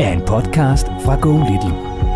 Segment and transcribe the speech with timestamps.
[0.00, 2.09] er en podcast fra Go Little.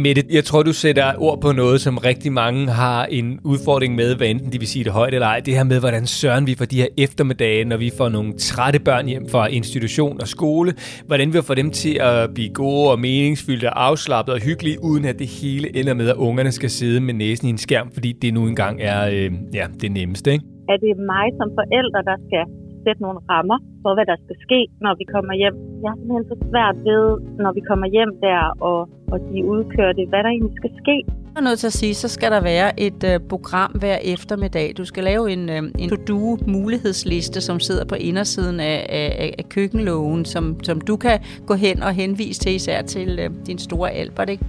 [0.00, 4.16] Mette, jeg tror, du sætter ord på noget, som rigtig mange har en udfordring med,
[4.16, 5.40] hvad enten de vil sige det højt eller ej.
[5.40, 8.78] Det her med, hvordan søren vi for de her eftermiddage, når vi får nogle trætte
[8.78, 10.72] børn hjem fra institution og skole,
[11.06, 15.04] hvordan vi får dem til at blive gode og meningsfyldte og afslappede og hyggelige, uden
[15.04, 18.12] at det hele ender med, at ungerne skal sidde med næsen i en skærm, fordi
[18.12, 20.32] det nu engang er øh, ja, det nemmeste.
[20.32, 20.44] Ikke?
[20.68, 24.60] Er det mig som forælder, der skal sætte nogle rammer for, hvad der skal ske,
[24.84, 25.56] når vi kommer hjem.
[25.82, 27.04] Jeg har simpelthen så svært ved,
[27.44, 28.80] når vi kommer hjem der, og,
[29.12, 30.96] og de udkørte, hvad der egentlig skal ske.
[31.34, 34.72] Jeg er nødt til at sige, så skal der være et øh, program hver eftermiddag.
[34.78, 39.44] Du skal lave en, øh, en to-do mulighedsliste, som sidder på indersiden af, af, af
[39.48, 43.90] køkkenlågen, som, som du kan gå hen og henvise til, især til øh, din store
[43.90, 44.30] Albert.
[44.30, 44.44] Ikke?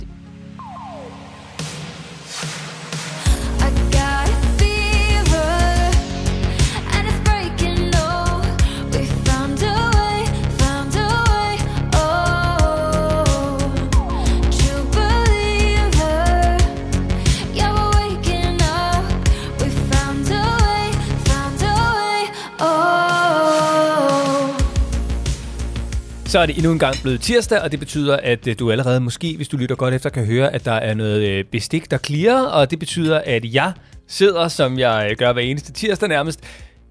[26.31, 28.99] Så er det endnu en gang blevet tirsdag, og det betyder, at øh, du allerede
[28.99, 31.97] måske, hvis du lytter godt efter, kan høre, at der er noget øh, bestik, der
[31.97, 32.41] klirrer.
[32.41, 33.73] og det betyder, at jeg
[34.07, 36.39] sidder, som jeg øh, gør hver eneste tirsdag nærmest,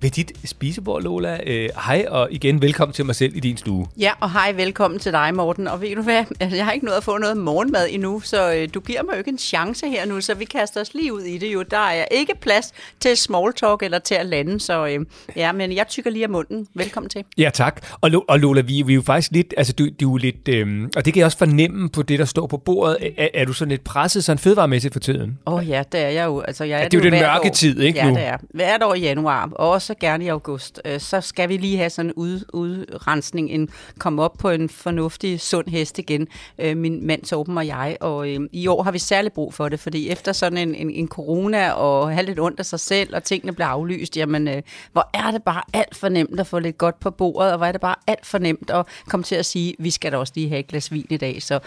[0.03, 1.39] ved dit spisebord, Lola.
[1.47, 3.87] Øh, hej, og igen velkommen til mig selv i din stue.
[3.99, 5.69] Ja, og hej, velkommen til dig, Morten.
[5.69, 8.55] Og ved du hvad, altså, jeg har ikke nået at få noget morgenmad endnu, så
[8.55, 11.13] øh, du giver mig jo ikke en chance her nu, så vi kaster os lige
[11.13, 11.63] ud i det jo.
[11.63, 15.07] Der er ikke plads til small talk eller til at lande, så øh,
[15.37, 16.67] ja, men jeg tykker lige af munden.
[16.75, 17.25] Velkommen til.
[17.39, 17.87] Ja, tak.
[18.01, 20.89] Og, og Lola, vi, vi er jo faktisk lidt, altså du, du er lidt, øh,
[20.97, 22.97] og det kan jeg også fornemme på det, der står på bordet.
[23.17, 25.39] Er, er du sådan lidt presset sådan fødevaremæssigt for tiden?
[25.47, 26.41] Åh oh, ja, det er jeg jo.
[26.41, 27.53] Altså, jeg er ja, det er jo den mørke år.
[27.53, 28.19] tid, ikke ja, nu?
[28.19, 28.37] Ja, det er.
[28.55, 31.91] Hvert år i januar, og så gerne i august, øh, så skal vi lige have
[31.91, 33.69] sådan en ud, udrensning, en
[33.99, 36.29] komme op på en fornuftig, sund hest igen,
[36.59, 37.97] øh, min mand Torben og jeg.
[38.01, 40.91] Og øh, i år har vi særlig brug for det, fordi efter sådan en, en,
[40.91, 44.63] en corona og have lidt ondt af sig selv, og tingene bliver aflyst, jamen øh,
[44.93, 47.67] hvor er det bare alt for nemt at få lidt godt på bordet, og hvor
[47.67, 50.33] er det bare alt for nemt at komme til at sige, vi skal da også
[50.37, 51.43] lige have et glas vin i dag.
[51.43, 51.61] Så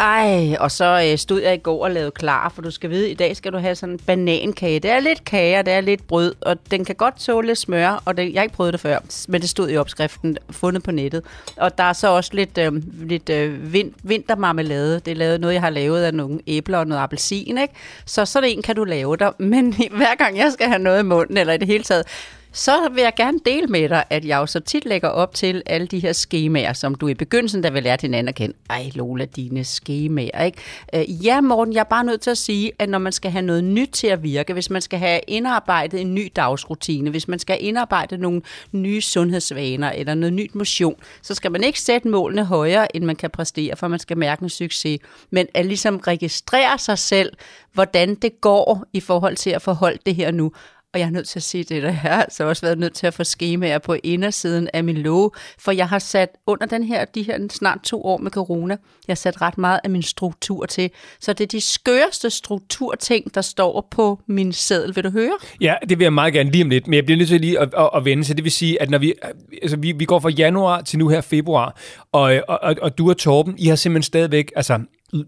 [0.00, 3.10] ej, og så øh, stod jeg i går og lavede klar, for du skal vide,
[3.10, 4.80] i dag skal du have sådan en banankage.
[4.80, 7.58] Det er lidt kage, og det er lidt brød, og den kan godt tåle lidt
[7.58, 10.82] smør, og det, jeg har ikke prøvet det før, men det stod i opskriften, fundet
[10.82, 11.22] på nettet.
[11.56, 12.72] Og der er så også lidt, øh,
[13.08, 15.00] lidt øh, vind, vintermarmelade.
[15.00, 17.74] Det er lavet noget, jeg har lavet af nogle æbler og noget appelsin, ikke?
[18.06, 21.02] Så sådan en kan du lave der, men hver gang jeg skal have noget i
[21.06, 22.04] munden, eller i det hele taget,
[22.54, 25.62] så vil jeg gerne dele med dig, at jeg jo så tit lægger op til
[25.66, 28.54] alle de her skemaer, som du i begyndelsen, da vi lærte hinanden at kende.
[28.70, 30.58] Ej, Lola, dine skemaer, ikke?
[30.94, 33.42] Øh, ja, Morten, jeg er bare nødt til at sige, at når man skal have
[33.42, 37.38] noget nyt til at virke, hvis man skal have indarbejdet en ny dagsrutine, hvis man
[37.38, 42.44] skal indarbejde nogle nye sundhedsvaner eller noget nyt motion, så skal man ikke sætte målene
[42.44, 45.00] højere, end man kan præstere, for man skal mærke en succes.
[45.30, 47.32] Men at ligesom registrere sig selv,
[47.72, 50.52] hvordan det går i forhold til at forholde det her nu.
[50.94, 52.94] Og jeg er nødt til at sige det, der jeg har altså også været nødt
[52.94, 56.84] til at få skemaer på indersiden af min låge, for jeg har sat under den
[56.84, 58.76] her, de her snart to år med corona,
[59.08, 60.90] jeg har sat ret meget af min struktur til.
[61.20, 64.96] Så det er de skøreste strukturting, der står på min seddel.
[64.96, 65.32] Vil du høre?
[65.60, 67.58] Ja, det vil jeg meget gerne lige om lidt, men jeg bliver nødt til lige
[67.58, 69.14] at, at, at vende, så det vil sige, at når vi,
[69.62, 71.76] altså vi, vi går fra januar til nu her februar,
[72.12, 74.80] og, og, og, og du og Torben, I har simpelthen stadigvæk, altså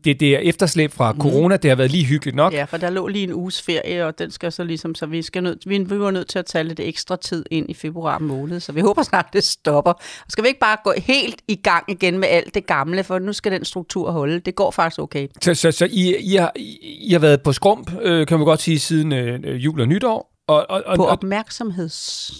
[0.05, 1.21] det, det er efterslæb fra mm.
[1.21, 2.53] corona, det har været lige hyggeligt nok.
[2.53, 5.23] Ja, for der lå lige en uges ferie, og den skal så ligesom, så vi,
[5.23, 8.19] skal nød, vi, vi var nødt til at tage lidt ekstra tid ind i februar
[8.19, 9.93] måned, så vi håber snart, det stopper.
[9.93, 13.19] Og skal vi ikke bare gå helt i gang igen med alt det gamle, for
[13.19, 14.41] nu skal den struktur holde.
[14.41, 15.29] Det går faktisk okay.
[15.43, 16.53] Så, så, så I, I, har,
[16.83, 20.33] I har været på skrump, øh, kan man godt sige, siden øh, jul og nytår?
[20.49, 22.31] Og, og, og, på opmærksomheds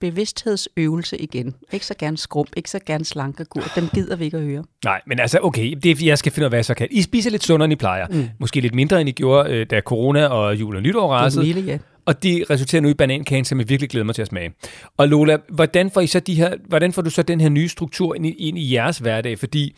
[0.00, 1.54] bevidsthedsøvelse igen.
[1.72, 3.62] Ikke så gerne skrump, ikke så gerne slankekur.
[3.76, 4.64] Dem gider vi ikke at høre.
[4.84, 6.88] Nej, men altså, okay, det er, jeg skal finde ud af, hvad jeg så kan.
[6.90, 8.06] I spiser lidt sundere, end I plejer.
[8.10, 8.28] Mm.
[8.38, 11.44] Måske lidt mindre, end I gjorde, øh, da corona og jul og nytår rasede.
[11.44, 11.78] Lille, ja.
[12.06, 14.52] Og det resulterer nu i banankagen, som jeg virkelig glæder mig til at smage.
[14.96, 17.68] Og Lola, hvordan får, I så de her, hvordan får du så den her nye
[17.68, 19.38] struktur ind i, ind i jeres hverdag?
[19.38, 19.76] Fordi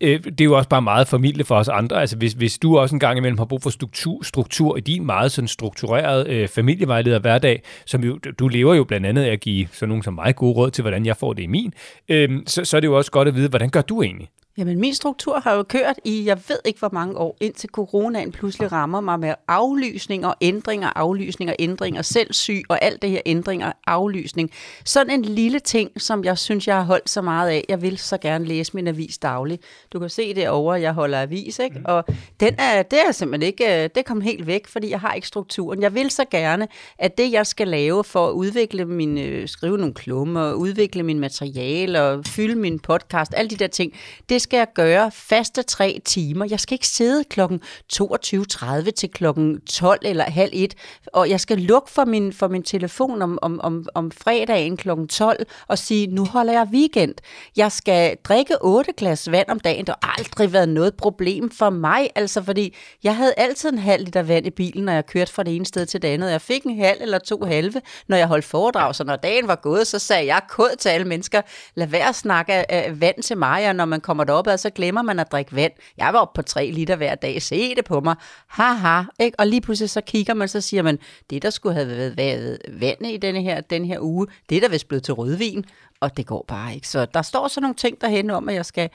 [0.00, 2.00] øh, det er jo også bare meget familie for os andre.
[2.00, 5.06] Altså hvis, hvis du også en gang imellem har brug for struktur, struktur i din
[5.06, 9.40] meget sådan strukturerede øh, familievejleder hverdag, som jo, du lever jo blandt andet af at
[9.40, 11.72] give sådan nogen som mig gode råd til, hvordan jeg får det i min,
[12.08, 14.28] øh, så, så er det jo også godt at vide, hvordan gør du egentlig?
[14.58, 18.32] Jamen, min struktur har jo kørt i, jeg ved ikke hvor mange år, indtil coronaen
[18.32, 23.72] pludselig rammer mig med aflysninger, ændringer, aflysninger, ændringer, selv syg og alt det her ændringer,
[23.86, 24.50] aflysning.
[24.84, 27.64] Sådan en lille ting, som jeg synes, jeg har holdt så meget af.
[27.68, 29.62] Jeg vil så gerne læse min avis dagligt.
[29.92, 31.78] Du kan se det over, jeg holder avis, ikke?
[31.78, 31.84] Mm.
[31.84, 32.04] Og
[32.40, 35.28] den er, det er simpelthen ikke, øh, det kom helt væk, fordi jeg har ikke
[35.28, 35.82] strukturen.
[35.82, 36.68] Jeg vil så gerne,
[36.98, 41.20] at det, jeg skal lave for at udvikle min, øh, skrive nogle klummer, udvikle min
[41.20, 43.92] materiale og fylde min podcast, alle de der ting,
[44.28, 46.46] det skal jeg gøre faste tre timer.
[46.50, 47.60] Jeg skal ikke sidde klokken
[47.92, 50.74] 22.30 til klokken 12 eller halv et,
[51.12, 55.08] og jeg skal lukke for min, for min telefon om, om, om, om fredagen klokken
[55.08, 57.14] 12 og sige, nu holder jeg weekend.
[57.56, 59.86] Jeg skal drikke 8 glas vand om dagen.
[59.86, 64.04] Det har aldrig været noget problem for mig, altså fordi jeg havde altid en halv
[64.04, 66.30] liter vand i bilen, når jeg kørte fra det ene sted til det andet.
[66.30, 69.56] Jeg fik en halv eller to halve, når jeg holdt foredrag, så når dagen var
[69.56, 71.42] gået, så sagde jeg kod til alle mennesker,
[71.74, 75.02] lad være at snakke af vand til mig, og når man kommer derop, så glemmer
[75.02, 75.72] man at drikke vand.
[75.98, 78.14] Jeg var oppe på 3 liter hver dag, se det på mig.
[78.46, 79.40] Haha, ikke?
[79.40, 80.98] Og lige pludselig så kigger man, så siger man,
[81.30, 84.60] det der skulle have været, været vand i denne her, den her uge, det er
[84.60, 85.64] der vist blevet til rødvin,
[86.00, 86.88] og det går bare ikke.
[86.88, 88.90] Så der står så nogle ting derhen om, at jeg skal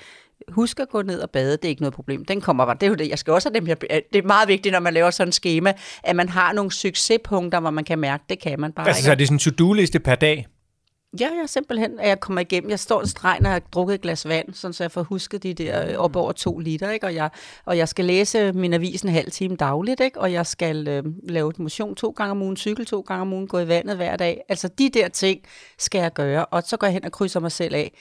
[0.47, 2.25] huske at gå ned og bade, det er ikke noget problem.
[2.25, 3.75] Den kommer bare, det er jo det, jeg skal også have dem her,
[4.13, 5.73] det er meget vigtigt, når man laver sådan en schema,
[6.03, 9.05] at man har nogle succespunkter, hvor man kan mærke, det kan man bare altså, ikke.
[9.05, 10.47] så det er sådan en to-do-liste per dag?
[11.19, 12.69] Ja, jeg simpelthen, at jeg kommer igennem.
[12.69, 15.03] Jeg står en streg, når jeg har drukket et glas vand, sådan så jeg får
[15.03, 17.05] husket de der øh, op over to liter, ikke?
[17.05, 17.29] Og, jeg,
[17.65, 20.19] og jeg skal læse min avis en halv time dagligt, ikke?
[20.19, 23.47] og jeg skal øh, lave motion to gange om ugen, cykel to gange om ugen,
[23.47, 24.41] gå i vandet hver dag.
[24.49, 25.41] Altså de der ting
[25.77, 27.93] skal jeg gøre, og så går jeg hen og krydser mig selv af.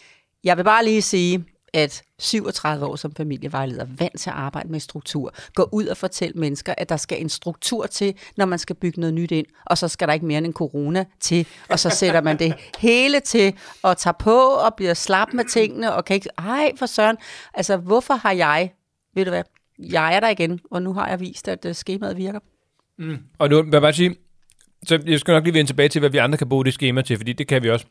[0.44, 4.80] Jeg vil bare lige sige, at 37 år som familievejleder, vant til at arbejde med
[4.80, 8.76] struktur, gå ud og fortælle mennesker, at der skal en struktur til, når man skal
[8.76, 11.78] bygge noget nyt ind, og så skal der ikke mere end en corona til, og
[11.78, 16.04] så sætter man det hele til, og tager på, og bliver slap med tingene, og
[16.04, 17.16] kan ikke, ej for søren,
[17.54, 18.72] altså hvorfor har jeg,
[19.14, 19.42] ved du hvad,
[19.78, 22.40] jeg er der igen, og nu har jeg vist, at uh, skemaet virker.
[22.98, 23.19] Mm.
[23.38, 24.16] Og nu vil jeg bare sige,
[24.86, 27.02] så jeg skal nok lige vende tilbage til, hvad vi andre kan bruge det schema
[27.02, 27.86] til, fordi det kan vi også.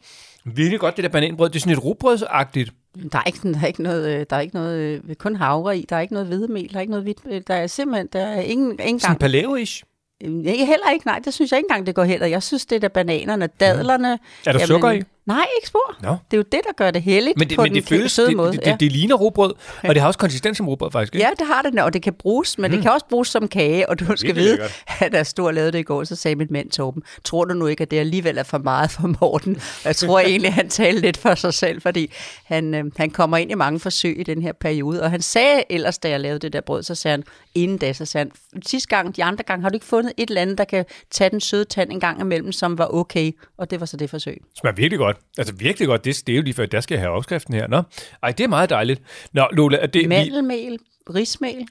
[0.45, 1.49] Virkelig godt, det der bananbrød.
[1.49, 2.73] Det er sådan et rugbrødsagtigt.
[3.11, 5.77] Der er ikke, der er ikke noget, øh, der er ikke noget, øh, kun havre
[5.77, 8.07] i, der er ikke noget hvedemel, der er ikke noget hvidt, øh, der er simpelthen,
[8.13, 9.83] der er ingen, ingen Sådan paleo-ish?
[10.21, 12.27] Ikke, heller ikke, nej, det synes jeg ikke engang, det går heller.
[12.27, 14.07] Jeg synes, det er der bananerne, dadlerne.
[14.07, 14.13] Ja.
[14.13, 15.01] Er der jamen, sukker i?
[15.25, 15.97] Nej, ikke spor.
[16.03, 16.09] No.
[16.09, 18.11] Det er jo det, der gør det heldigt men det, på men den det føles,
[18.11, 18.51] søde det, måde.
[18.51, 19.53] Det, det, det, ligner rugbrød,
[19.87, 21.15] og det har også konsistens som rugbrød faktisk.
[21.15, 21.25] Ikke?
[21.25, 22.77] Ja, det har det, og det kan bruges, men mm.
[22.77, 24.59] det kan også bruges som kage, og du skal vide,
[24.99, 27.53] at der stod og lavede det i går, så sagde min mand Torben, tror du
[27.53, 29.61] nu ikke, at det alligevel er for meget for Morten?
[29.85, 32.11] jeg tror egentlig, han talte lidt for sig selv, fordi
[32.45, 35.63] han, øh, han kommer ind i mange forsøg i den her periode, og han sagde
[35.69, 37.23] ellers, da jeg lavede det der brød, så sagde han,
[37.55, 40.29] inden da, så sagde han, sidste gang, de andre gange, har du ikke fundet et
[40.29, 43.71] eller andet, der kan tage den søde tand en gang imellem, som var okay, og
[43.71, 44.41] det var så det forsøg.
[44.55, 45.10] Smager virkelig godt.
[45.37, 46.05] Altså virkelig godt.
[46.05, 47.67] Det, det er jo lige før, der skal jeg have opskriften her.
[47.67, 47.83] Nå,
[48.23, 49.01] ej, det er meget dejligt.
[49.33, 50.09] Nå, Lola, er det...
[50.09, 50.79] Mandelmel,
[51.15, 51.67] rismel,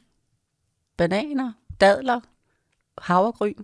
[0.97, 2.21] bananer, dadler,
[2.99, 3.55] havregryn.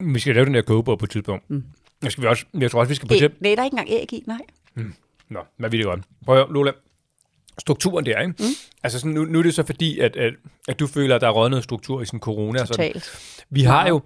[0.00, 1.50] Vi skal lave den der kogebord på et tidspunkt.
[1.50, 1.64] Mm.
[2.02, 3.40] Jeg, skal vi også, jeg tror også, vi skal på det.
[3.40, 4.40] Nej, der er ikke engang æg i, nej.
[4.74, 4.94] Mm.
[5.28, 6.00] Nå, hvad vil det godt.
[6.24, 6.72] Prøv at Lola.
[7.58, 8.34] Strukturen der, ikke?
[8.38, 8.44] Mm.
[8.82, 10.34] Altså sådan, nu, nu er det så fordi, at, at,
[10.68, 12.64] at du føler, at der er røget noget struktur i sådan corona.
[12.64, 13.04] Totalt.
[13.04, 13.46] Sådan.
[13.50, 14.00] Vi har jo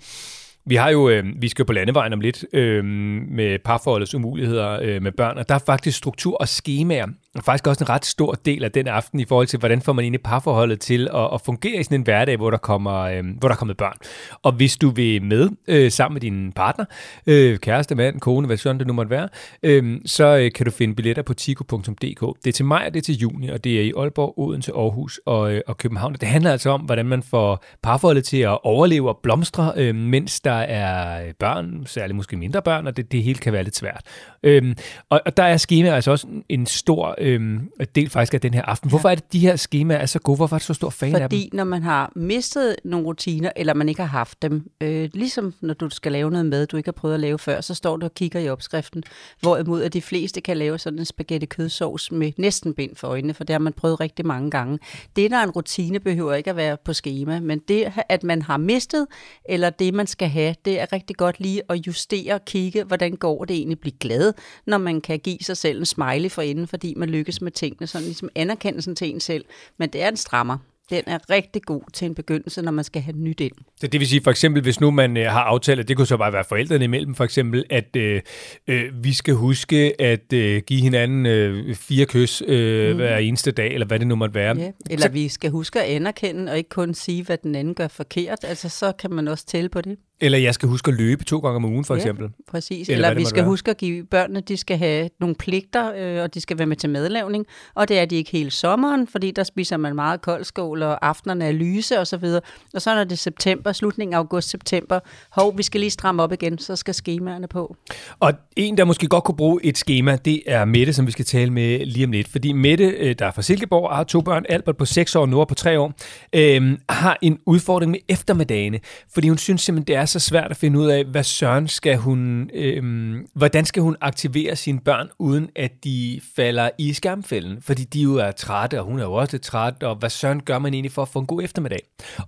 [0.66, 5.02] vi har jo, øh, vi skal på landevejen om lidt øh, med parforholdets umuligheder øh,
[5.02, 8.32] med børn, og der er faktisk struktur og skemaer, og faktisk også en ret stor
[8.32, 11.40] del af den aften i forhold til, hvordan får man egentlig parforholdet til at, at
[11.40, 13.96] fungere i sådan en hverdag, hvor der kommer, øh, hvor der kommer børn.
[14.42, 16.84] Og hvis du vil med øh, sammen med din partner,
[17.26, 19.28] øh, kæreste, mand, kone, hvad sådan det nu måtte være,
[19.62, 22.44] øh, så øh, kan du finde billetter på tico.dk.
[22.44, 24.72] Det er til maj, og det er til juni, og det er i Aalborg, Odense,
[24.72, 26.12] Aarhus og, øh, og København.
[26.12, 30.40] Det handler altså om, hvordan man får parforholdet til at overleve og blomstre, øh, mens
[30.40, 33.76] der er øh, børn, særligt måske mindre børn, og det, det hele kan være lidt
[33.76, 34.02] svært.
[34.42, 34.74] Øh,
[35.10, 37.60] og, og der er skema altså også en stor øh,
[37.94, 38.90] del faktisk af den her aften.
[38.90, 40.36] Hvorfor er det, de her skemaer er så gode?
[40.36, 41.38] Hvorfor er du så stor fan Fordi af dem?
[41.38, 45.54] Fordi når man har mistet nogle rutiner, eller man ikke har haft dem, øh, ligesom
[45.60, 47.96] når du skal lave noget mad, du ikke har prøvet at lave før, så står
[47.96, 49.02] du og kigger i opskriften.
[49.40, 53.34] Hvorimod at de fleste kan lave sådan en spaghetti kødsovs med næsten bind for øjnene,
[53.34, 54.78] for det har man prøvet rigtig mange gange.
[55.16, 58.42] Det, der er en rutine, behøver ikke at være på schema, men det, at man
[58.42, 59.06] har mistet,
[59.48, 63.16] eller det, man skal have, det er rigtig godt lige at justere og kigge, hvordan
[63.16, 64.32] går det egentlig, blive glad,
[64.66, 67.86] når man kan give sig selv en smiley for inden, fordi man lykkes med tingene,
[67.86, 69.44] sådan ligesom anerkendelsen til en selv.
[69.78, 70.58] Men det er en strammer.
[70.90, 73.52] Den er rigtig god til en begyndelse, når man skal have nyt ind.
[73.80, 76.06] Så det vil sige for eksempel, hvis nu man øh, har aftalt, at det kunne
[76.06, 78.20] så bare være forældrene imellem, for eksempel, at øh,
[78.68, 82.96] øh, vi skal huske at øh, give hinanden øh, fire kys øh, mm.
[82.96, 84.56] hver eneste dag, eller hvad det nu måtte være.
[84.58, 84.70] Ja.
[84.90, 85.12] Eller så...
[85.12, 88.38] vi skal huske at anerkende, og ikke kun sige, hvad den anden gør forkert.
[88.42, 89.98] Altså, så kan man også tælle på det.
[90.20, 92.28] Eller jeg skal huske at løbe to gange om ugen, for ja, eksempel.
[92.48, 92.88] præcis.
[92.88, 93.46] Eller, Eller vi skal være.
[93.48, 96.76] huske at give børnene, de skal have nogle pligter, øh, og de skal være med
[96.76, 97.46] til madlavning.
[97.74, 101.44] Og det er de ikke hele sommeren, fordi der spiser man meget koldskål, og aftenerne
[101.44, 102.40] er lyse og så videre.
[102.74, 106.32] Og så når det er september, slutningen af august-september, hov, vi skal lige stramme op
[106.32, 107.76] igen, så skal skemaerne på.
[108.20, 111.24] Og en, der måske godt kunne bruge et schema, det er Mette, som vi skal
[111.24, 112.28] tale med lige om lidt.
[112.28, 115.28] Fordi Mette, øh, der er fra Silkeborg, har to børn, Albert på 6 år og
[115.28, 115.92] Nora på 3 år,
[116.32, 118.80] øh, har en udfordring med eftermiddagene,
[119.14, 121.68] fordi hun synes simpelthen, det er er så svært at finde ud af, hvad søren
[121.68, 127.62] skal hun, øhm, hvordan skal hun aktivere sine børn, uden at de falder i skærmfælden?
[127.62, 130.42] Fordi de jo er trætte, og hun er jo også lidt træt, og hvad søren
[130.42, 131.78] gør man egentlig for at få en god eftermiddag?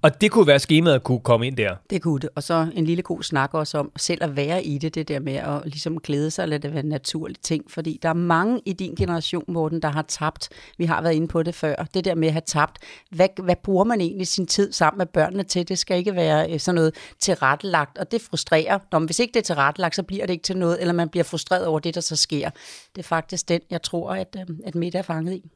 [0.02, 1.74] Og det kunne være skemaet at kunne komme ind der.
[1.90, 2.28] Det kunne det.
[2.34, 5.20] Og så en lille god snak også om selv at være i det, det der
[5.20, 7.64] med at ligesom glæde sig, lade det være en naturlig ting.
[7.70, 10.48] Fordi der er mange i din generation, Morten, der har tabt.
[10.78, 11.74] Vi har været inde på det før.
[11.94, 12.78] Det der med at have tabt.
[13.10, 15.68] Hvad, hvad bruger man egentlig sin tid sammen med børnene til?
[15.68, 18.78] Det skal ikke være øh, sådan noget tilrettelagt, og det frustrerer.
[18.92, 21.08] Nå, men hvis ikke det er tilrettelagt, så bliver det ikke til noget, eller man
[21.08, 22.50] bliver frustreret over det, der så sker.
[22.94, 25.50] Det er faktisk den, jeg tror, at, øhm, at Mette er fanget i.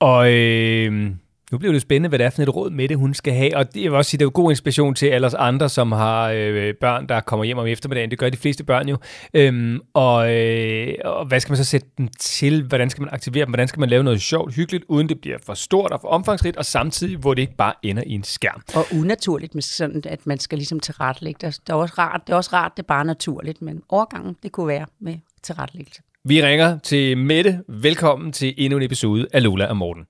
[0.00, 1.10] Og øh,
[1.54, 3.56] nu bliver det spændende, hvad det er for et råd med det, hun skal have.
[3.56, 5.92] Og det, vil også sige, det er jo god inspiration til alle os andre, som
[5.92, 8.10] har øh, børn, der kommer hjem om eftermiddagen.
[8.10, 8.96] Det gør de fleste børn jo.
[9.34, 12.62] Øhm, og, øh, og hvad skal man så sætte dem til?
[12.62, 13.50] Hvordan skal man aktivere dem?
[13.50, 16.56] Hvordan skal man lave noget sjovt, hyggeligt, uden det bliver for stort og for omfangsrigt,
[16.56, 18.62] og samtidig, hvor det ikke bare ender i en skærm.
[18.74, 21.58] Og unaturligt, med sådan, at man skal ligesom tilrettelægge det.
[21.66, 24.52] Det er også rart, det er også rart, det er bare naturligt, men overgangen, det
[24.52, 26.02] kunne være med tilrettelæggelse.
[26.24, 27.60] Vi ringer til Mette.
[27.68, 30.04] Velkommen til endnu en episode af Lola og Morten.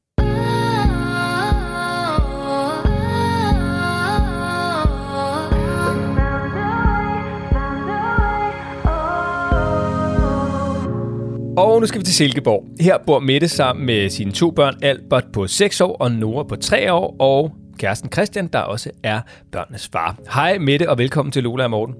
[11.56, 12.64] Og nu skal vi til Silkeborg.
[12.80, 16.56] Her bor Mette sammen med sine to børn, Albert på 6 år og Nora på
[16.56, 19.20] 3 år, og kæresten Christian, der også er
[19.52, 20.16] børnenes far.
[20.34, 21.94] Hej Mette, og velkommen til Lola og Morten.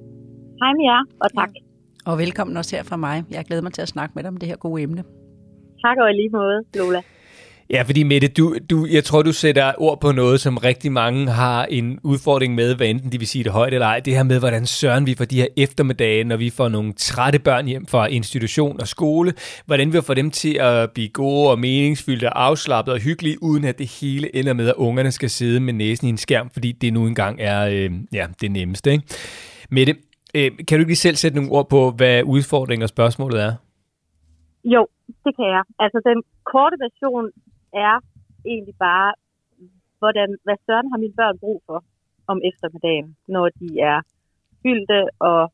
[0.63, 1.51] Hej med jer, og tak.
[2.07, 3.25] Og velkommen også her fra mig.
[3.31, 5.03] Jeg glæder mig til at snakke med dig om det her gode emne.
[5.85, 7.01] Tak og i lige måde, Lola.
[7.71, 11.31] Ja, fordi Mette, du, du, jeg tror, du sætter ord på noget, som rigtig mange
[11.31, 14.01] har en udfordring med, hvad enten de vil sige det højt eller ej.
[14.01, 17.39] Det her med, hvordan søren vi får de her eftermiddage, når vi får nogle trætte
[17.39, 19.33] børn hjem fra institution og skole.
[19.67, 23.65] Hvordan vi får dem til at blive gode og meningsfyldte og afslappede og hyggelige, uden
[23.65, 26.73] at det hele ender med, at ungerne skal sidde med næsen i en skærm, fordi
[26.73, 28.93] det nu engang er øh, ja, det nemmeste.
[28.93, 29.05] Ikke?
[29.71, 29.97] Mette,
[30.35, 33.53] øh, kan du ikke lige selv sætte nogle ord på, hvad udfordringen og spørgsmålet er?
[34.65, 34.87] Jo,
[35.25, 35.63] det kan jeg.
[35.79, 37.31] Altså den korte version
[37.75, 37.95] er
[38.45, 39.15] egentlig bare,
[39.99, 41.85] hvordan, hvad søren har mine børn brug for
[42.27, 43.99] om eftermiddagen, når de er
[44.63, 45.01] fyldte
[45.31, 45.53] og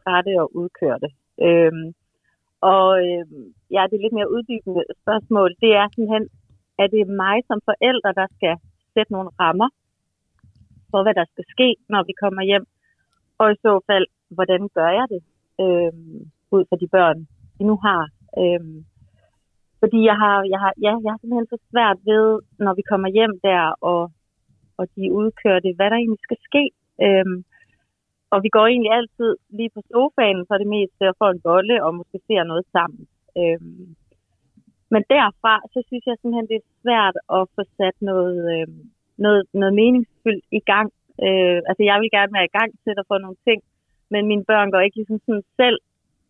[0.00, 1.08] trætte og udkørte.
[1.46, 1.86] Øhm,
[2.60, 3.44] og øhm,
[3.74, 5.50] ja, det er lidt mere uddybende spørgsmål.
[5.62, 6.26] Det er simpelthen,
[6.82, 8.54] er det mig som forældre, der skal
[8.94, 9.68] sætte nogle rammer
[10.90, 12.66] for, hvad der skal ske, når vi kommer hjem.
[13.38, 14.06] Og i så fald,
[14.36, 15.22] hvordan gør jeg det
[15.64, 16.20] øhm,
[16.56, 17.18] ud fra de børn,
[17.58, 18.02] de nu har.
[18.40, 18.84] Øhm,
[19.82, 22.26] fordi jeg har, jeg har, ja, jeg har simpelthen så svært ved,
[22.64, 24.02] når vi kommer hjem der, og,
[24.78, 26.64] og de udkører det, hvad der egentlig skal ske.
[27.06, 27.38] Øhm,
[28.32, 31.76] og vi går egentlig altid lige på sofaen for det meste og får en bolle
[31.84, 33.02] og måske ser noget sammen.
[33.40, 33.86] Øhm,
[34.92, 38.80] men derfra, så synes jeg simpelthen, det er svært at få sat noget, øhm,
[39.24, 40.88] noget, noget meningsfyldt i gang.
[41.26, 43.60] Øh, altså, jeg vil gerne være i gang til at få nogle ting,
[44.12, 45.78] men mine børn går ikke ligesom sådan selv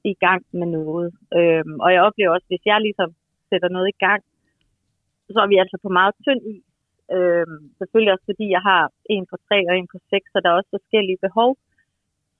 [0.04, 1.08] i gang med noget.
[1.38, 3.10] Øhm, og jeg oplever også, hvis jeg ligesom
[3.50, 4.22] sætter noget i gang,
[5.34, 6.56] så er vi altså på meget tynd i.
[7.16, 8.82] Øhm, selvfølgelig også fordi jeg har
[9.14, 11.50] en på tre og en på seks, så der er også forskellige behov,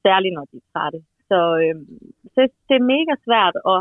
[0.04, 1.00] særligt når de er trætte.
[1.28, 1.98] Så øhm,
[2.34, 3.78] så det er mega svært, og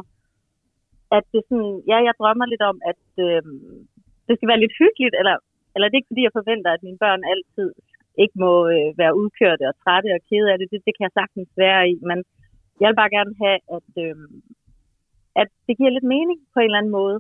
[1.18, 3.88] at det sådan, ja, jeg drømmer lidt om, at øhm,
[4.28, 5.36] det skal være lidt hyggeligt, eller,
[5.74, 7.70] eller det er ikke fordi, jeg forventer, at mine børn altid
[8.24, 10.68] ikke må øh, være udkørte og trætte og kede af det.
[10.72, 10.86] det.
[10.88, 12.18] Det kan jeg sagtens være i, men
[12.82, 14.30] jeg vil bare gerne have, at, øhm,
[15.42, 17.18] at det giver lidt mening på en eller anden måde.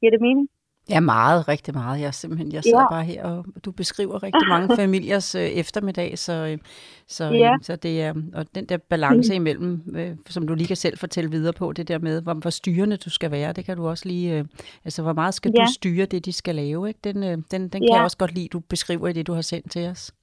[0.00, 0.48] Giver det mening?
[0.90, 2.00] Ja, meget, rigtig meget.
[2.00, 2.88] Jeg simpelthen, jeg sidder ja.
[2.90, 6.58] bare her, og du beskriver rigtig mange familiers øh, eftermiddag, så, øh,
[7.06, 7.56] så, øh, ja.
[7.62, 9.36] så det er, og den der balance mm.
[9.36, 12.50] imellem, øh, som du lige kan selv fortælle videre på, det der med, hvor, hvor
[12.50, 14.44] styrende du skal være, det kan du også lige, øh,
[14.84, 15.62] altså hvor meget skal ja.
[15.62, 17.00] du styre det, de skal lave, ikke?
[17.04, 17.94] Den, øh, den, den kan ja.
[17.94, 20.14] jeg også godt lide, du beskriver i det, du har sendt til os.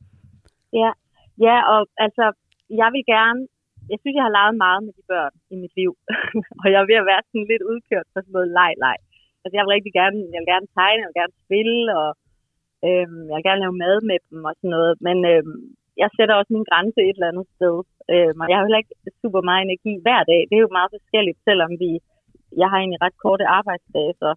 [0.74, 0.92] Ja,
[1.40, 2.32] ja og altså,
[2.70, 3.48] jeg vil gerne,
[3.92, 5.92] jeg synes, jeg har leget meget med de børn i mit liv,
[6.62, 9.00] og jeg er ved at være sådan lidt udkørt på sådan noget leg-leg.
[9.44, 12.10] Altså, jeg vil rigtig gerne, jeg vil gerne tegne, jeg vil gerne spille, og
[12.88, 14.94] øhm, jeg vil gerne lave mad med dem og sådan noget.
[15.08, 15.58] Men øhm,
[16.02, 17.76] jeg sætter også min grænse et eller andet sted.
[18.14, 20.42] Øhm, og jeg har heller ikke super meget energi hver dag.
[20.50, 21.92] Det er jo meget forskelligt, selvom vi,
[22.62, 24.30] jeg har egentlig ret korte arbejdsdage, så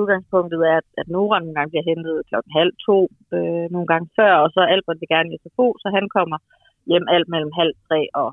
[0.00, 2.98] udgangspunktet er, at, at Nora nogle gange bliver hentet klokken halv to,
[3.36, 6.38] øh, nogle gange før, og så Albert vil gerne i SFO, så han kommer
[6.90, 8.28] hjem alt mellem halv tre og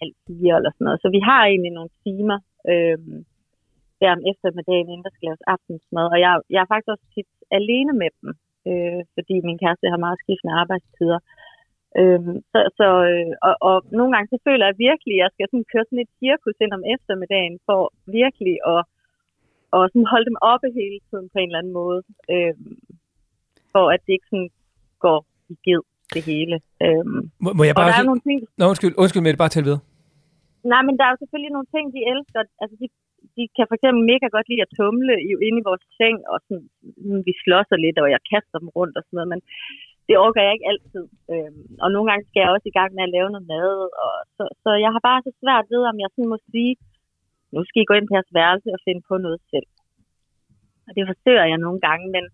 [0.00, 1.02] halv fire eller sådan noget.
[1.02, 2.38] Så vi har egentlig nogle timer,
[2.72, 2.98] øh,
[4.00, 6.06] der om eftermiddagen, inden der skal laves aftensmad.
[6.14, 8.30] Og jeg, jeg er faktisk også tit alene med dem,
[8.68, 11.20] øh, fordi min kæreste har meget skiftende arbejdstider.
[12.00, 15.48] Øh, så, så, øh, og, og nogle gange så føler jeg virkelig, at jeg skal
[15.48, 17.80] sådan køre sådan et cirkus ind om eftermiddagen, for
[18.18, 18.82] virkelig at
[19.76, 22.00] og sådan holde dem oppe hele tiden på en eller anden måde,
[22.32, 22.54] øh,
[23.72, 24.50] for at det ikke sådan
[25.04, 25.18] går
[25.52, 25.82] i ged
[26.14, 26.56] det hele.
[26.84, 27.04] Øh,
[27.44, 27.86] må, må jeg bare...
[27.86, 28.38] Og der er nogle ting...
[28.58, 29.80] Nå, undskyld, undskyld med det, bare til videre.
[30.72, 32.40] Nej, men der er jo selvfølgelig nogle ting, de elsker.
[32.62, 32.86] Altså, de
[33.36, 35.14] de kan for eksempel mega godt lide at tumle
[35.46, 36.68] inde i vores seng, og sådan,
[37.28, 39.40] vi slåsser lidt, og jeg kaster dem rundt og sådan noget, men
[40.06, 41.04] det orker jeg ikke altid.
[41.32, 43.72] Øhm, og nogle gange skal jeg også i gang med at lave noget mad,
[44.04, 46.72] og så, så jeg har bare så svært ved, om jeg sådan må sige,
[47.54, 49.68] nu skal I gå ind på jeres værelse og finde på noget selv.
[50.86, 52.24] Og det forsøger jeg nogle gange, men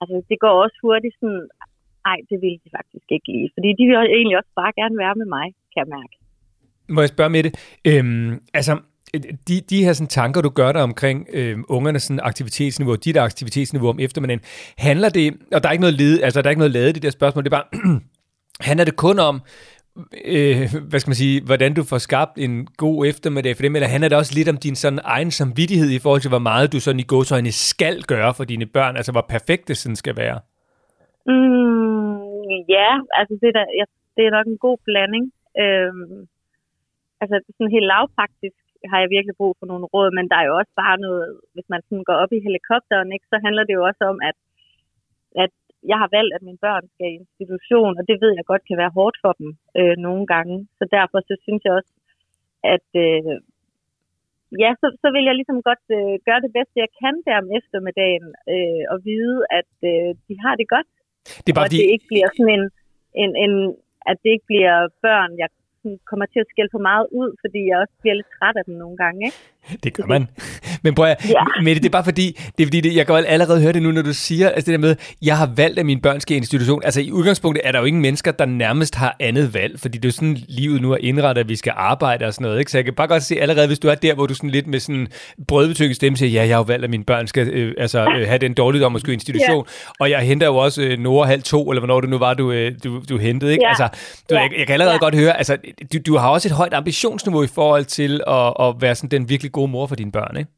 [0.00, 1.44] altså, det går også hurtigt sådan,
[2.10, 3.48] ej, det vil de faktisk ikke lige.
[3.56, 6.14] Fordi de vil egentlig også bare gerne være med mig, kan jeg mærke.
[6.88, 7.78] Må jeg spørge med det?
[7.84, 8.78] Øhm, altså,
[9.48, 13.88] de, de her sådan, tanker, du gør dig omkring øh, ungernes sådan, aktivitetsniveau, dit aktivitetsniveau
[13.88, 14.40] om eftermiddagen,
[14.78, 16.92] handler det, og der er ikke noget led, altså der er ikke noget lavet i
[16.92, 18.00] det der spørgsmål, det er bare,
[18.68, 19.42] handler det kun om,
[20.24, 23.88] øh, hvad skal man sige, hvordan du får skabt en god eftermiddag for dem, eller
[23.88, 26.80] handler det også lidt om din sådan egen samvittighed i forhold til, hvor meget du
[26.80, 30.40] sådan i godsøjne skal gøre for dine børn, altså hvor perfekt det sådan skal være?
[31.26, 32.12] Mm,
[32.76, 33.84] ja, altså det er, da, ja,
[34.16, 35.32] det er nok en god blanding.
[35.62, 36.26] Øhm,
[37.22, 38.58] altså sådan helt lavpraktisk
[38.90, 41.68] har jeg virkelig brug for nogle råd, men der er jo også bare noget, hvis
[41.72, 44.36] man sådan går op i helikopteren, ikke, så handler det jo også om, at,
[45.44, 45.52] at
[45.90, 48.78] jeg har valgt, at mine børn skal i institution, og det ved jeg godt kan
[48.82, 50.56] være hårdt for dem øh, nogle gange.
[50.78, 51.92] Så derfor så synes jeg også,
[52.74, 53.34] at øh,
[54.62, 57.48] ja, så, så vil jeg ligesom godt øh, gøre det bedste, jeg kan der om
[57.58, 60.90] eftermiddagen, øh, og vide, at øh, de har det godt.
[61.44, 62.64] Det er bare og at det ikke bliver sådan en,
[63.22, 63.54] en, en,
[64.10, 65.48] at det ikke bliver børn, jeg
[66.10, 68.74] kommer til at skælde for meget ud, fordi jeg også bliver lidt træt af dem
[68.82, 69.20] nogle gange.
[69.28, 69.38] Ikke?
[69.84, 70.22] Det gør man.
[70.84, 71.44] Men prøv at, ja.
[71.62, 73.90] Mette, det er bare fordi, det er fordi det, jeg kan allerede høre det nu,
[73.92, 76.36] når du siger, altså det der med, jeg har valgt, at min børn skal i
[76.36, 76.80] institution.
[76.84, 80.08] Altså i udgangspunktet er der jo ingen mennesker, der nærmest har andet valg, fordi det
[80.08, 82.58] er sådan, livet nu er indrettet, at vi skal arbejde og sådan noget.
[82.58, 82.70] Ikke?
[82.70, 84.66] Så jeg kan bare godt se allerede, hvis du er der, hvor du sådan lidt
[84.66, 85.08] med sådan
[85.48, 88.28] brødbetynget stemme siger, ja, jeg har jo valgt, at mine børn skal øh, altså, øh,
[88.28, 89.66] have den dårligdom og skulle i institution.
[89.66, 89.90] Ja.
[90.00, 92.52] Og jeg henter jo også øh, Nora halv to, eller hvornår det nu var, du,
[92.52, 93.52] øh, du, du hentede.
[93.52, 93.64] Ikke?
[93.64, 93.68] Ja.
[93.68, 93.88] Altså,
[94.30, 94.40] du, ja.
[94.40, 94.98] jeg, jeg, kan allerede ja.
[94.98, 95.56] godt høre, altså,
[95.90, 99.28] du, du har også et højt ambitionsniveau i forhold til at, at være sådan den
[99.32, 100.50] virkelig gode mor for dine børn, ikke?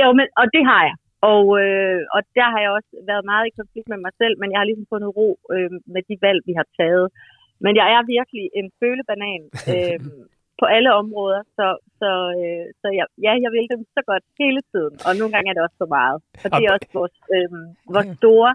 [0.00, 0.96] Jo, men, og det har jeg.
[1.32, 4.48] Og, øh, og der har jeg også været meget i konflikt med mig selv, men
[4.52, 7.06] jeg har ligesom fundet ro øh, med de valg, vi har taget.
[7.64, 9.98] Men jeg er virkelig en følebanan øh,
[10.60, 11.66] på alle områder, så,
[12.00, 15.48] så, øh, så jeg, ja, jeg vil dem så godt hele tiden, og nogle gange
[15.48, 16.18] er det også for meget.
[16.44, 17.50] Og det er også vores, øh,
[17.94, 18.52] vores store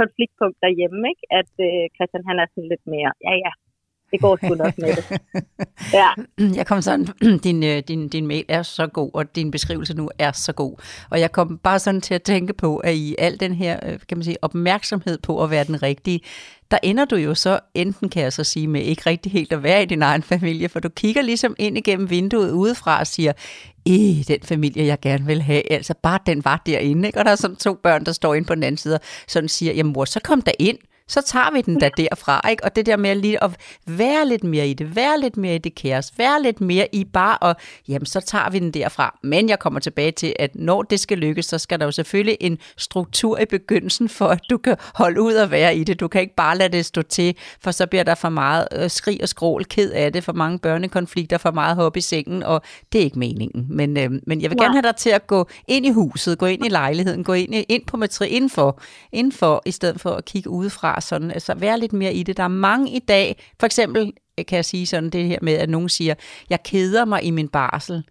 [0.00, 1.24] konfliktpunkt derhjemme, ikke?
[1.40, 3.52] at øh, Christian han er sådan lidt mere, ja ja,
[4.14, 5.04] det går sgu nok med det.
[5.92, 6.08] Ja.
[6.58, 7.08] Jeg kom sådan,
[7.44, 10.82] din, øh, din, din mail er så god, og din beskrivelse nu er så god.
[11.10, 13.98] Og jeg kom bare sådan til at tænke på, at i al den her øh,
[14.08, 16.20] kan man sige, opmærksomhed på at være den rigtige,
[16.70, 19.62] der ender du jo så enten, kan jeg så sige, med ikke rigtig helt at
[19.62, 23.32] være i din egen familie, for du kigger ligesom ind igennem vinduet udefra og siger,
[23.84, 27.18] i den familie, jeg gerne vil have, altså bare den var derinde, ikke?
[27.18, 29.48] og der er sådan to børn, der står inde på den anden side, og sådan
[29.48, 32.64] siger, jamen mor, så kom der ind, så tager vi den da derfra, ikke?
[32.64, 33.50] Og det der med lige at
[33.86, 37.04] være lidt mere i det, være lidt mere i det kaos, være lidt mere i
[37.04, 37.56] bare, og
[37.88, 39.18] jamen, så tager vi den derfra.
[39.22, 42.36] Men jeg kommer tilbage til, at når det skal lykkes, så skal der jo selvfølgelig
[42.40, 46.00] en struktur i begyndelsen, for at du kan holde ud og være i det.
[46.00, 48.90] Du kan ikke bare lade det stå til, for så bliver der for meget øh,
[48.90, 52.62] skrig og skrål, ked af det, for mange børnekonflikter, for meget hop i sengen, og
[52.92, 53.66] det er ikke meningen.
[53.68, 56.46] Men, øh, men jeg vil gerne have dig til at gå ind i huset, gå
[56.46, 58.80] ind i lejligheden, gå ind, ind på matri, indenfor,
[59.12, 62.36] indenfor, i stedet for at kigge udefra sådan, altså være lidt mere i det.
[62.36, 64.12] Der er mange i dag, for eksempel
[64.48, 66.14] kan jeg sige sådan det her med, at nogen siger,
[66.50, 68.04] jeg keder mig i min barsel.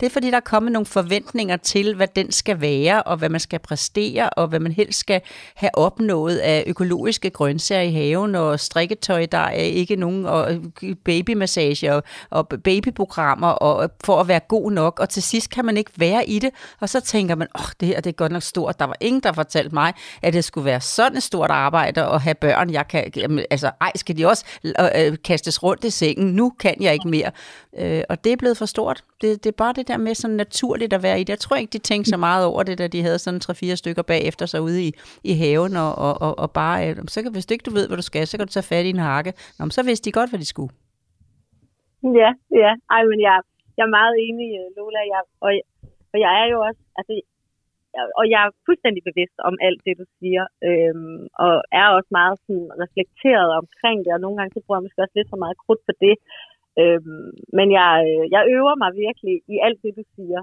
[0.00, 3.28] Det er fordi, der er kommet nogle forventninger til, hvad den skal være, og hvad
[3.28, 5.20] man skal præstere, og hvad man helst skal
[5.54, 10.48] have opnået af økologiske grøntsager i haven, og strikketøj, der er ikke nogen, og
[11.04, 15.76] babymassage, og, og babyprogrammer, og for at være god nok, og til sidst kan man
[15.76, 16.50] ikke være i det,
[16.80, 18.78] og så tænker man, åh, oh, det her det er godt nok stort.
[18.78, 22.20] Der var ingen, der fortalte mig, at det skulle være sådan et stort arbejde at
[22.20, 22.70] have børn.
[22.70, 23.12] Jeg kan,
[23.50, 26.34] altså, ej, skal de også øh, øh, kastes rundt i sengen?
[26.34, 27.30] Nu kan jeg ikke mere.
[27.78, 29.04] Øh, og det er blevet for stort.
[29.20, 31.28] Det, det er bare det der med sådan naturligt at være i det.
[31.28, 34.02] Jeg tror ikke, de tænkte så meget over det, da de havde sådan tre-fire stykker
[34.02, 34.90] bagefter sig ude i,
[35.24, 37.86] i haven, og, og, og, og bare, øh, så kan, hvis du ikke du ved,
[37.88, 39.32] hvad du skal, så kan du tage fat i en hakke.
[39.58, 40.72] Nå, så vidste de godt, hvad de skulle.
[42.20, 42.30] Ja,
[42.62, 42.72] ja.
[42.94, 43.36] Ej, men jeg,
[43.76, 45.00] jeg er meget enig, øh, Lola.
[45.14, 45.50] Jeg, og,
[46.12, 47.12] og jeg er jo også, altså,
[48.20, 52.36] og jeg er fuldstændig bevidst om alt det, du siger, øhm, og er også meget
[52.44, 55.56] sådan reflekteret omkring det, og nogle gange så bruger jeg måske også lidt for meget
[55.62, 56.16] krudt på det.
[56.80, 60.40] Øhm, men jeg, øh, jeg øver mig virkelig i alt det, du siger.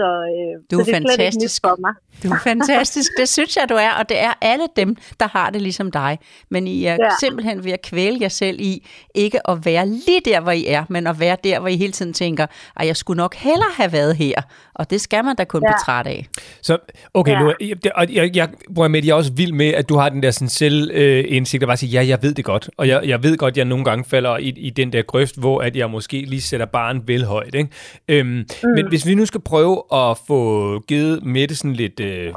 [0.00, 1.62] Så, øh, du er, så det er fantastisk.
[1.62, 1.94] for mig.
[2.22, 3.10] Du er fantastisk.
[3.18, 6.18] Det synes jeg, du er, og det er alle dem, der har det ligesom dig.
[6.50, 7.08] Men I er ja.
[7.20, 10.84] simpelthen ved at kvæle jer selv i, ikke at være lige der, hvor I er,
[10.88, 13.92] men at være der, hvor I hele tiden tænker, at jeg skulle nok hellere have
[13.92, 14.42] været her.
[14.74, 15.68] Og det skal man da kun ja.
[15.68, 16.26] blive træt af.
[16.62, 16.78] Så,
[17.14, 17.38] okay, ja.
[17.38, 20.22] nu, jeg, jeg, jeg, jeg, med, jeg er også vild med, at du har den
[20.22, 22.70] der sådan selvindsigt, øh, at bare sige, ja, jeg ved det godt.
[22.76, 25.38] Og jeg, jeg ved godt, at jeg nogle gange falder i, i den der grøft,
[25.38, 27.54] hvor at jeg måske lige sætter barn vel højt.
[27.54, 27.70] Ikke?
[28.08, 28.44] Øhm, mm.
[28.74, 32.34] Men hvis vi nu skal prøve at få givet Mette sådan lidt øh,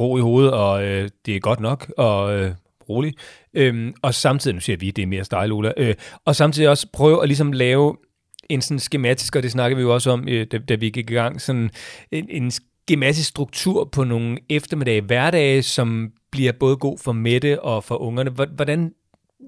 [0.00, 2.52] ro i hovedet, og øh, det er godt nok, og øh,
[2.88, 3.14] rolig.
[3.54, 6.86] Øhm, og samtidig, nu siger vi, det er mere style, Ola, øh, og samtidig også
[6.92, 7.96] prøve at ligesom lave
[8.50, 11.10] en sådan skematisk, og det snakker vi jo også om, øh, da, da vi gik
[11.10, 11.70] i gang, sådan
[12.12, 17.84] en, en skematisk struktur på nogle eftermiddage, hverdage, som bliver både god for Mette og
[17.84, 18.30] for ungerne.
[18.30, 18.92] Hvordan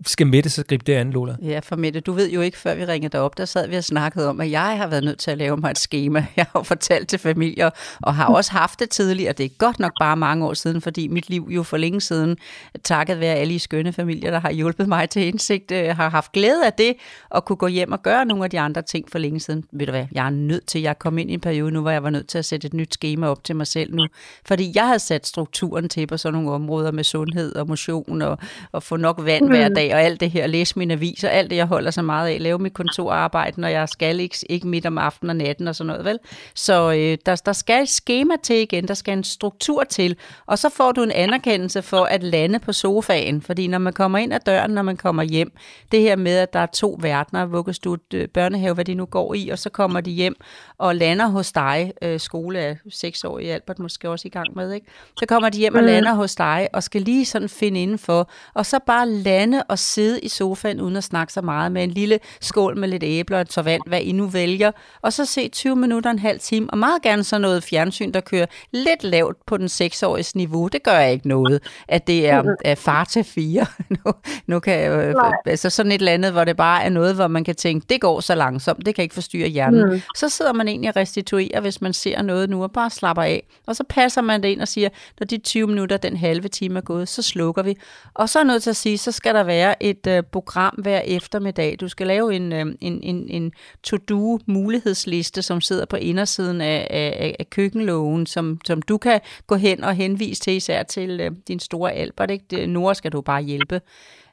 [0.06, 1.37] skal Mette så gribe det an, Lola?
[1.42, 3.76] Ja, for Mette, du ved jo ikke, før vi ringede dig op, der sad vi
[3.76, 6.26] og snakkede om, at jeg har været nødt til at lave mig et schema.
[6.37, 7.70] Jeg har fortalt til familier,
[8.02, 9.32] og har også haft det tidligere.
[9.32, 12.37] Det er godt nok bare mange år siden, fordi mit liv jo for længe siden,
[12.84, 16.32] takket være alle i skønne familier, der har hjulpet mig til indsigt, øh, har haft
[16.32, 16.94] glæde af det,
[17.30, 19.64] og kunne gå hjem og gøre nogle af de andre ting for længe siden.
[19.72, 21.90] Ved du hvad, jeg er nødt til, jeg kom ind i en periode nu, hvor
[21.90, 24.06] jeg var nødt til at sætte et nyt schema op til mig selv nu,
[24.46, 28.38] fordi jeg havde sat strukturen til på sådan nogle områder med sundhed og motion og,
[28.72, 29.50] og få nok vand mm.
[29.50, 32.29] hver dag og alt det her, læse mine aviser, alt det, jeg holder så meget
[32.29, 35.74] af, lave mit kontorarbejde, når jeg skal ikke, ikke midt om aftenen og natten og
[35.74, 36.18] sådan noget, vel?
[36.55, 40.59] Så øh, der, der skal et schema til igen, der skal en struktur til, og
[40.59, 44.35] så får du en anerkendelse for at lande på sofaen, fordi når man kommer ind
[44.35, 45.53] ad døren, når man kommer hjem,
[45.92, 49.35] det her med, at der er to verdener, vuggestue, øh, børnehave, hvad de nu går
[49.35, 50.37] i, og så kommer de hjem
[50.79, 54.57] og lander hos dig, øh, skole er seks år i Albert måske også i gang
[54.57, 54.87] med, ikke?
[55.18, 55.87] Så kommer de hjem og mm.
[55.87, 60.20] lander hos dig, og skal lige sådan finde indenfor, og så bare lande og sidde
[60.20, 63.40] i sofaen uden at snakke så meget med en lille skål med lidt æbler og
[63.40, 66.70] et tår vand, hvad I nu vælger, og så se 20 minutter, en halv time,
[66.70, 70.68] og meget gerne så noget fjernsyn, der kører lidt lavt på den seksåriges niveau.
[70.68, 73.66] Det gør jeg ikke noget, at det er, er far til fire.
[74.04, 74.12] nu,
[74.46, 75.14] nu kan jeg, øh,
[75.46, 78.00] altså sådan et eller andet, hvor det bare er noget, hvor man kan tænke, det
[78.00, 79.92] går så langsomt, det kan ikke forstyrre hjernen.
[79.92, 80.00] Mm.
[80.16, 83.46] Så sidder man egentlig og restituerer, hvis man ser noget nu, og bare slapper af.
[83.66, 84.88] Og så passer man det ind og siger,
[85.20, 87.76] når de 20 minutter, den halve time er gået, så slukker vi.
[88.14, 91.00] Og så er noget til at sige, så skal der være et uh, program hver
[91.00, 91.76] eftermiddag.
[91.81, 93.52] Du skal lave en, uh, en, en, en
[93.83, 99.54] to-do mulighedsliste, som sidder på indersiden af, af, af køkkenlågen, som, som du kan gå
[99.54, 102.31] hen og henvise til, især til uh, din store Albert.
[102.31, 102.66] Ikke?
[102.66, 103.81] Nora skal du bare hjælpe.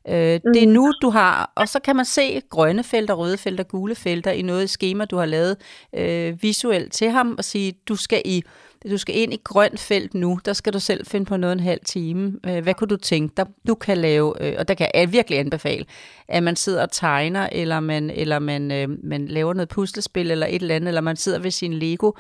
[0.10, 0.54] Øh, mm.
[0.54, 3.96] Det er nu, du har, og så kan man se grønne felter, røde felter, gule
[3.96, 5.58] felter i noget schema, du har lavet
[5.96, 8.44] øh, visuelt til ham, og sige, du skal i
[8.90, 11.60] du skal ind i grønt felt nu, der skal du selv finde på noget en
[11.60, 12.40] halv time.
[12.46, 13.46] Øh, hvad kunne du tænke dig?
[13.68, 15.86] Du kan lave, øh, og der kan jeg virkelig anbefale,
[16.28, 20.48] at man sidder og tegner, eller man, eller man, øh, man laver noget puslespil, eller
[20.48, 22.12] et eller andet, eller man sidder ved sin Lego,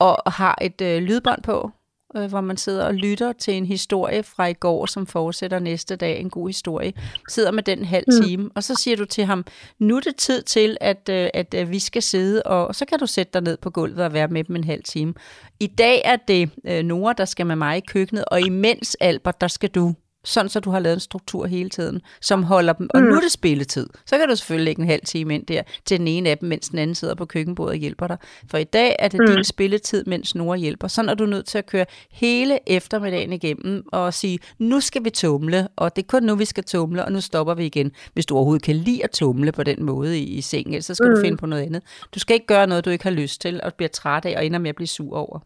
[0.00, 1.70] og har et øh, lydbånd på,
[2.16, 5.96] øh, hvor man sidder og lytter til en historie fra i går, som fortsætter næste
[5.96, 6.92] dag, en god historie.
[7.28, 8.22] Sidder med den halv mm.
[8.22, 8.50] time, mm.
[8.54, 9.44] og så siger du til ham,
[9.78, 12.84] nu er det tid til, at, øh, at, at vi skal sidde, og, og så
[12.84, 15.14] kan du sætte dig ned på gulvet og være med dem en halv time.
[15.60, 19.40] I dag er det øh, Nora, der skal med mig i køkkenet, og imens Albert,
[19.40, 22.88] der skal du sådan så du har lavet en struktur hele tiden, som holder dem,
[22.94, 23.06] og mm.
[23.06, 23.86] nu er det spilletid.
[24.06, 26.48] Så kan du selvfølgelig lægge en halv time ind der til den ene af dem,
[26.48, 28.16] mens den anden sidder på køkkenbordet og hjælper dig.
[28.50, 29.34] For i dag er det mm.
[29.34, 30.88] din spilletid, mens Nora hjælper.
[30.88, 35.10] Sådan er du nødt til at køre hele eftermiddagen igennem og sige, nu skal vi
[35.10, 37.92] tumle, og det er kun nu, vi skal tumle, og nu stopper vi igen.
[38.14, 41.08] Hvis du overhovedet kan lide at tumle på den måde i, i sengen, så skal
[41.08, 41.14] mm.
[41.14, 41.82] du finde på noget andet.
[42.14, 44.46] Du skal ikke gøre noget, du ikke har lyst til, og bliver træt af, og
[44.46, 45.38] ender med at blive sur over.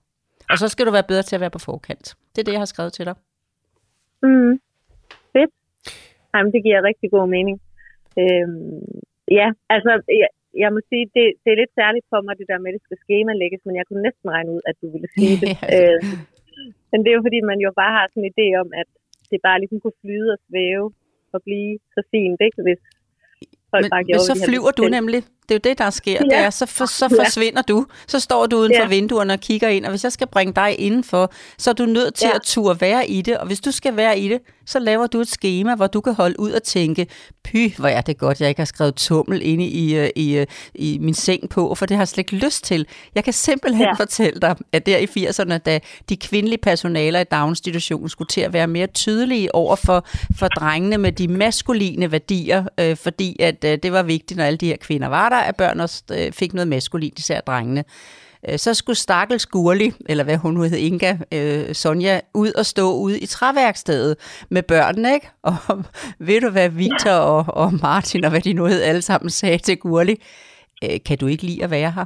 [0.50, 2.14] Og så skal du være bedre til at være på forkant.
[2.36, 3.14] Det er det, jeg har skrevet til dig.
[4.22, 4.67] Mm.
[5.34, 5.52] Fedt.
[6.32, 7.56] Jamen, det giver rigtig god mening.
[8.20, 8.82] Øhm,
[9.38, 10.30] ja, altså, jeg,
[10.62, 12.86] jeg må sige, det, det er lidt særligt for mig, det der med, at det
[12.86, 15.52] skal skemalægges, men jeg kunne næsten regne ud, at du ville sige det.
[15.74, 16.00] øh,
[16.90, 18.88] men det er jo fordi, man jo bare har sådan en idé om, at
[19.30, 20.86] det bare ligesom kunne flyde og svæve
[21.34, 22.58] og blive så fint, ikke?
[22.66, 22.82] Hvis
[23.72, 25.20] folk men, bare men gjorde, så de havde flyver du nemlig.
[25.48, 26.12] Det er jo det, der sker.
[26.12, 26.18] Ja.
[26.30, 26.37] Ja.
[26.38, 27.24] Det er, så, for, så Ja.
[27.24, 27.87] forsvinder du.
[28.08, 28.88] Så står du uden for Ja.
[28.88, 32.14] vinduerne og kigger ind, og hvis jeg skal bringe dig indenfor, så er du nødt
[32.14, 32.34] til Ja.
[32.37, 33.38] at turde være i det.
[33.38, 36.14] Og hvis du skal være i det, så laver du et schema, hvor du kan
[36.14, 37.06] holde ud og tænke,
[37.44, 40.46] py, hvor er det godt, jeg ikke har skrevet tummel inde i, øh, i, øh,
[40.74, 42.87] i min seng på, for det har jeg slet ikke lyst til.
[43.14, 43.88] Jeg kan simpelthen ja.
[43.88, 43.94] Ja.
[43.94, 48.52] fortælle dig, at der i 80'erne, da de kvindelige personaler i daginstitutionen skulle til at
[48.52, 50.06] være mere tydelige over for,
[50.38, 54.56] for drengene med de maskuline værdier, øh, fordi at øh, det var vigtigt, når alle
[54.56, 57.85] de her kvinder var der, at børn også øh, fik noget maskulint, især drengene.
[58.48, 62.66] Øh, så skulle Stakkels Gurli, eller hvad hun nu hed, Inga, øh, Sonja, ud og
[62.66, 64.16] stå ude i træværkstedet
[64.51, 65.29] med børnene, ikke?
[65.42, 65.57] Og
[66.27, 69.59] ved du hvad Victor og, og Martin og hvad de nu hed alle sammen sagde
[69.59, 70.22] til Gurli?
[70.85, 72.05] Øh, kan du ikke lide at være her?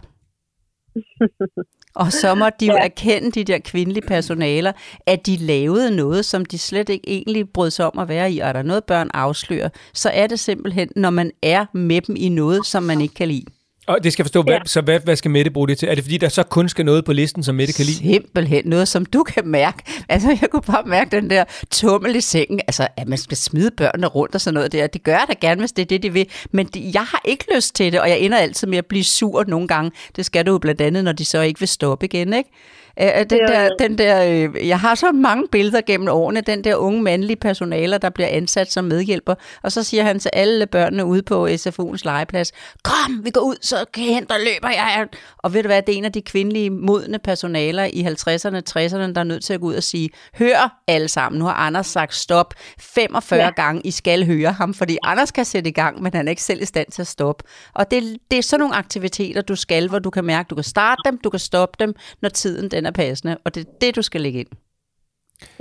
[1.95, 2.85] Og så måtte de jo Ja.
[2.85, 4.73] erkende, de der kvindelige personaler,
[5.07, 8.39] at de lavede noget, som de slet ikke egentlig brød sig om at være i.
[8.39, 12.17] Og er der noget, børn afslører, så er det simpelthen, når man er med dem
[12.19, 13.45] i noget, som man ikke kan lide.
[13.87, 14.61] Og det skal forstå, hvad, Ja.
[14.67, 15.89] så hvad, hvad skal Mette bruge det til?
[15.89, 17.97] Er det fordi, der så kun skal noget på listen, som Mette kan lide?
[17.97, 19.79] Simpelthen noget, som du kan mærke.
[20.09, 22.61] Altså, jeg kunne bare mærke den der tummel i sengen.
[22.69, 24.87] Altså, at man skal smide børnene rundt og sådan noget der.
[24.87, 26.27] Det gør jeg da gerne, hvis det er det, de vil.
[26.53, 29.05] Men det, jeg har ikke lyst til det, og jeg ender altid med at blive
[29.05, 29.91] sur nogle gange.
[30.17, 32.51] Det skal du jo blandt andet, når de så ikke vil stoppe igen, ikke?
[33.01, 36.65] Øh, Den Jo, der, den der, øh, jeg har så mange billeder gennem årene, den
[36.65, 40.67] der unge mandlige personaler, der bliver ansat som medhjælper, og så siger han til alle
[40.67, 42.53] børnene ude på SFO'ens legeplads,
[42.85, 45.07] kom, vi går ud, så kan jeg hente og løber jeg.
[45.39, 49.13] Og ved du hvad, det er en af de kvindelige modne personaler i 50'erne, 60'erne,
[49.13, 51.87] der er nødt til at gå ud og sige, hør alle sammen, nu har Anders
[51.87, 53.45] sagt stop 45 ja.
[53.45, 53.51] Ja.
[53.51, 56.43] gange, I skal høre ham, fordi Anders kan sætte i gang, men han er ikke
[56.43, 57.45] selv i stand til at stoppe.
[57.75, 60.65] Og det, det er sådan nogle aktiviteter, du skal, hvor du kan mærke, du kan
[60.65, 63.97] starte dem, du kan stoppe dem, når tiden den er passende, og det er det,
[63.97, 64.53] du skal lægge ind.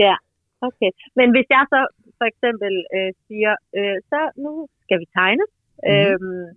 [0.06, 0.16] Ja,
[0.68, 0.92] okay.
[1.16, 1.82] Men hvis jeg så
[2.20, 4.52] for eksempel øh, siger, øh, så nu
[4.84, 5.44] skal vi tegne,
[5.84, 5.92] Mhm.
[5.92, 6.48] øhm,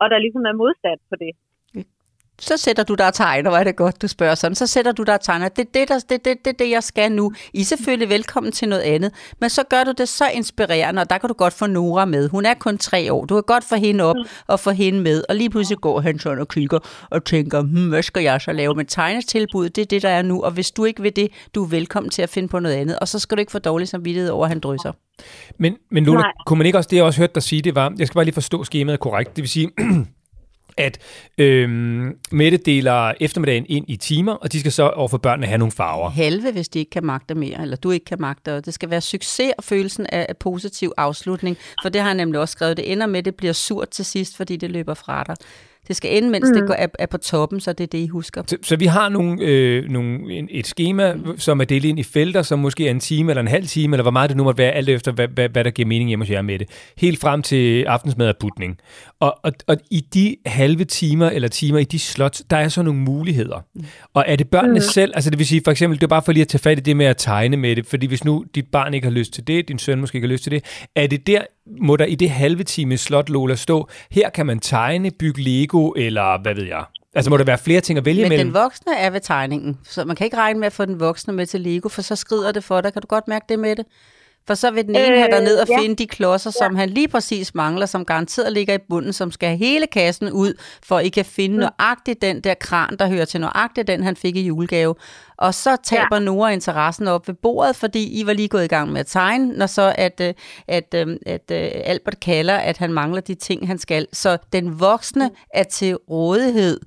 [0.00, 1.32] og der ligesom er modsat på det.
[2.40, 4.54] Så sætter du dig og tegner, hvor er det godt, du spørger sådan.
[4.54, 5.48] Så sætter du dig og tegner.
[5.48, 7.32] Det er det, der, det, det, det, det, jeg skal nu.
[7.52, 9.12] I er selvfølgelig velkommen til noget andet.
[9.40, 12.28] Men så gør du det så inspirerende, og der kan du godt få Nora med.
[12.28, 13.24] Hun er kun tre år.
[13.24, 15.24] Du kan godt få hende op og få hende med.
[15.28, 16.78] Og lige pludselig går han sådan og kigger
[17.10, 18.74] og tænker, hmm, hvad skal jeg så lave?
[18.74, 20.42] med tegnetilbud, det er det, der er nu.
[20.42, 22.98] Og hvis du ikke vil det, du er velkommen til at finde på noget andet.
[22.98, 24.92] Og så skal du ikke få dårlig samvittighed over, at han drysser.
[25.58, 26.32] Men, men Lola, Nej.
[26.46, 28.24] kunne man ikke også, det jeg også hørt dig sige, det var, jeg skal bare
[28.24, 29.70] lige forstå skemaet korrekt, det vil sige,
[30.78, 30.98] at
[31.38, 35.72] øhm, Mette deler eftermiddagen ind i timer, og de skal så overfor børnene have nogle
[35.72, 36.10] farver.
[36.10, 38.54] halve, hvis de ikke kan magte mere, eller du ikke kan magte.
[38.54, 42.16] Og det skal være succes og følelsen af, af positiv afslutning, for det har jeg
[42.16, 42.76] nemlig også skrevet.
[42.76, 45.36] Det ender med, at det bliver surt til sidst, fordi det løber fra dig.
[45.88, 46.54] Det skal ende, mens mm.
[46.54, 48.42] det går, er, er på toppen, så det er det, I husker.
[48.46, 52.02] Så, så vi har nogle, øh, nogle, en, et schema, som er delt ind i
[52.02, 54.44] felter, som måske er en time eller en halv time, eller hvor meget det nu
[54.44, 56.68] måtte være, alt efter hvad, hvad, hvad der giver mening hjemme hos jer med det.
[56.98, 58.78] Helt frem til aftensmad og putning.
[59.20, 62.82] Og, og, og i de halve timer eller timer i de slots, der er så
[62.82, 63.64] nogle muligheder.
[64.14, 64.80] Og er det børnene mm.
[64.80, 66.78] selv, altså det vil sige for eksempel, det er bare for lige at tage fat
[66.78, 69.32] i det med at tegne med det, fordi hvis nu dit barn ikke har lyst
[69.32, 70.64] til det, din søn måske ikke har lyst til det,
[70.96, 71.42] er det der,
[71.80, 75.90] må der i det halve time slot Lola stå, her kan man tegne, bygge Lego,
[75.90, 76.84] eller hvad ved jeg.
[77.14, 78.46] Altså må der være flere ting at vælge Men mellem?
[78.46, 81.32] den voksne er ved tegningen, så man kan ikke regne med at få den voksne
[81.32, 82.92] med til Lego, for så skrider det for dig.
[82.92, 83.84] Kan du godt mærke det med det?
[84.46, 85.78] For så vil den ene Øh, have dig ned og ja.
[85.80, 89.48] finde de klodser, som han lige præcis mangler, som garanteret ligger i bunden, som skal
[89.48, 91.60] have hele kassen ud, for I kan finde Mm.
[91.78, 94.94] nøjagtigt den der kran, der hører til nøjagtigt den, han fik i julegave.
[95.38, 96.18] Og så taber ja.
[96.18, 99.46] Nora interessen op ved bordet, fordi I var lige gået i gang med at tegne,
[99.58, 100.34] når så at, øh,
[100.68, 104.06] at, øh, at, at Albert kalder, at han mangler de ting, han skal.
[104.12, 106.80] Så den voksne er til rådighed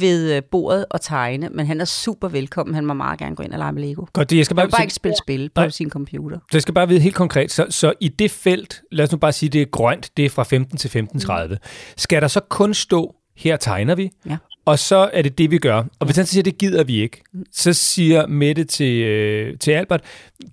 [0.00, 2.74] ved øh, bordet og tegne, men han er super velkommen.
[2.74, 4.04] Han må meget gerne gå ind og lege med Lego.
[4.12, 5.70] Godt, det, jeg skal Han bare, må bare ikke spille spil på Nej.
[5.70, 6.38] sin computer.
[6.38, 9.18] så jeg skal bare vide helt konkret, så, så i det felt, lad os nu
[9.18, 11.56] bare sige, det er grønt, det er fra 15 til 15.30,
[11.96, 14.36] skal der så kun stå, her tegner vi, Ja.
[14.66, 15.84] Og så er det det, vi gør.
[15.98, 20.00] Og hvis han siger, det gider vi ikke, så siger Mette til, øh, til Albert,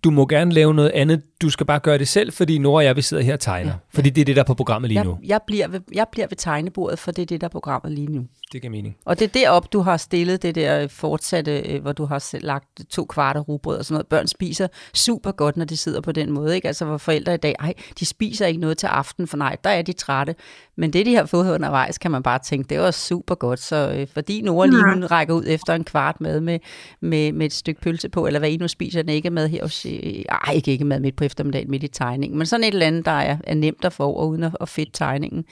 [0.04, 2.86] du må gerne lave noget andet, du skal bare gøre det selv, fordi Nora og
[2.86, 3.70] jeg, vi sidder her og tegner.
[3.70, 3.76] Ja.
[3.94, 5.18] Fordi det er det, der er på programmet lige nu.
[5.24, 8.08] jeg, bliver ved, jeg bliver ved tegnebordet, for det er det, der er programmet lige
[8.08, 8.26] nu.
[8.52, 8.96] Det giver mening.
[9.06, 12.68] Og det er derop, du har stillet det der fortsatte, øh, hvor du har lagt
[12.90, 14.08] to kvarter rugbrød og sådan noget.
[14.08, 16.56] Børn spiser super godt, når de sidder på den måde.
[16.56, 16.68] Ikke?
[16.68, 19.70] Altså hvor forældre i dag, ej, de spiser ikke noget til aften, for nej, der
[19.70, 20.36] er de trætte.
[20.78, 23.60] Men det, de har fået undervejs, kan man bare tænke, det var super godt.
[23.60, 26.60] Så øh, fordi Nora lige hun rækker ud efter en kvart mad med,
[27.02, 29.62] med, med et stykke pølse på, eller hvad I nu spiser, den ikke med her
[29.62, 29.92] hos, øh,
[30.30, 33.06] ej, ikke ikke mad midt på eftermiddagen, midt i tegningen, men sådan et eller andet,
[33.06, 35.46] der er, er nemt at få over, uden at, at fedt tegningen.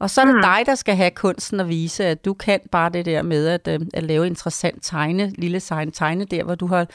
[0.00, 0.42] Og så er det mm.
[0.42, 3.68] dig, der skal have kunsten at vise, at du kan bare det der med at,
[3.68, 6.86] øh, at lave interessant tegne, lille tegne, tegne der, hvor du har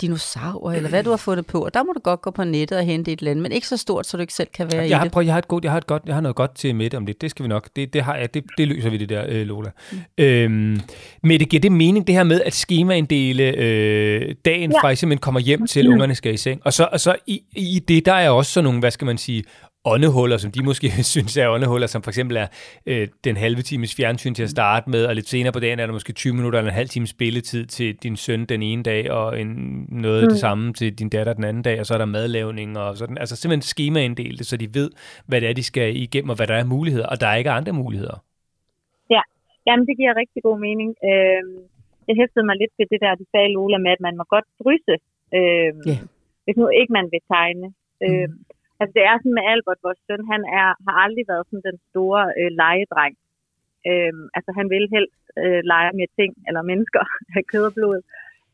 [0.00, 1.64] dinosaurer, eller hvad du har fundet på.
[1.64, 3.66] Og der må du godt gå på nettet og hente et eller andet, men ikke
[3.66, 5.12] så stort, så du ikke selv kan være jeg har, i det.
[5.12, 6.96] Prøv, jeg har, et godt, jeg, har et godt, jeg har noget godt til Mette
[6.96, 7.20] om det.
[7.20, 7.68] Det skal vi nok.
[7.76, 9.70] Det, det, har jeg, det, det løser vi det der, øh, Lola.
[9.92, 9.98] Mm.
[10.18, 10.80] Øhm,
[11.22, 14.80] Mette, giver det mening, det her med at skemainddele øh, dagen ja.
[14.80, 15.92] fra, I simpelthen kommer hjem til, mm.
[15.92, 16.60] ungerne skal i seng?
[16.64, 19.18] Og så, og så i, i det, der er også sådan nogle, hvad skal man
[19.18, 19.44] sige,
[19.84, 22.46] åndehuller, som de måske synes er åndehuller, som for eksempel er
[22.86, 25.86] øh, den halve times fjernsyn til at starte med, og lidt senere på dagen er
[25.86, 29.10] der måske 20 minutter eller en halv times spilletid til din søn den ene dag,
[29.10, 29.48] og en,
[29.88, 30.28] noget mm.
[30.28, 33.18] det samme til din datter den anden dag, og så er der madlavning og sådan.
[33.18, 34.90] Altså simpelthen skemainddelt så de ved,
[35.26, 37.50] hvad det er, de skal igennem, og hvad der er muligheder, og der er ikke
[37.50, 38.16] andre muligheder.
[39.10, 39.22] Ja,
[39.66, 40.90] Jamen, det giver rigtig god mening.
[41.10, 41.42] Øh,
[42.08, 44.48] jeg hæftede mig lidt ved det der, du sagde, Lola, med, at man må godt
[44.62, 44.94] drysse,
[45.38, 46.00] øh, yeah.
[46.44, 47.66] hvis nu ikke man vil tegne.
[48.06, 48.44] Øh, mm
[48.80, 51.78] Altså det er sådan med Albert, vores søn, han er, har aldrig været sådan den
[51.90, 53.14] store øh, legedreng.
[53.90, 57.02] Øhm, altså han vil helst øh, lege med ting eller mennesker
[57.36, 57.98] af kød og blod.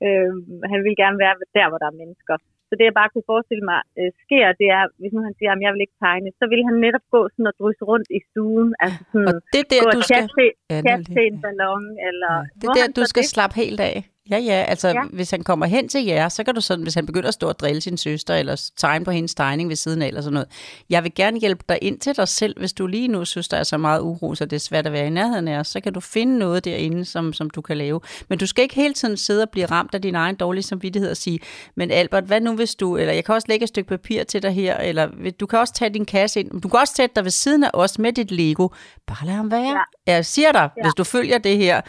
[0.07, 2.37] Øhm, han vil gerne være der, hvor der er mennesker.
[2.69, 5.53] Så det jeg bare kunne forestille mig øh, sker, det er, hvis nu han siger,
[5.53, 8.21] at jeg vil ikke tegne, så vil han netop gå sådan og drysse rundt i
[8.29, 8.71] stuen.
[8.85, 10.23] Altså sådan, og det er der, gå du skal...
[10.23, 12.33] Kaste, ja, kaste en ballon, eller...
[12.39, 12.45] Ja.
[12.61, 13.33] Det er der, du skal det?
[13.35, 13.97] slappe helt af.
[14.31, 15.03] Ja, ja, altså ja.
[15.12, 17.49] hvis han kommer hen til jer, så kan du sådan, hvis han begynder at stå
[17.49, 20.49] og drille sin søster, eller tegne på hendes tegning ved siden af, eller sådan noget.
[20.91, 23.57] Jeg vil gerne hjælpe dig ind til dig selv, hvis du lige nu synes, der
[23.57, 25.81] er så meget uro, så det er svært at være i nærheden af os, så
[25.81, 28.01] kan du finde noget derinde, som, som du kan lave.
[28.29, 31.11] Men du skal ikke hele tiden sidde og blive ramt af din egen dårlige samvittighed
[31.11, 31.41] og sige,
[31.75, 34.43] men Albert, hvad nu hvis du, eller jeg kan også lægge et stykke papir til
[34.43, 35.09] dig her, eller
[35.41, 37.71] du kan også tage din kasse ind, du kan også sætte dig ved siden af
[37.73, 38.69] os med dit Lego.
[39.07, 39.81] Bare lad ham være.
[40.07, 40.12] Ja.
[40.12, 40.83] Jeg siger dig, ja.
[40.83, 41.81] hvis du følger det her,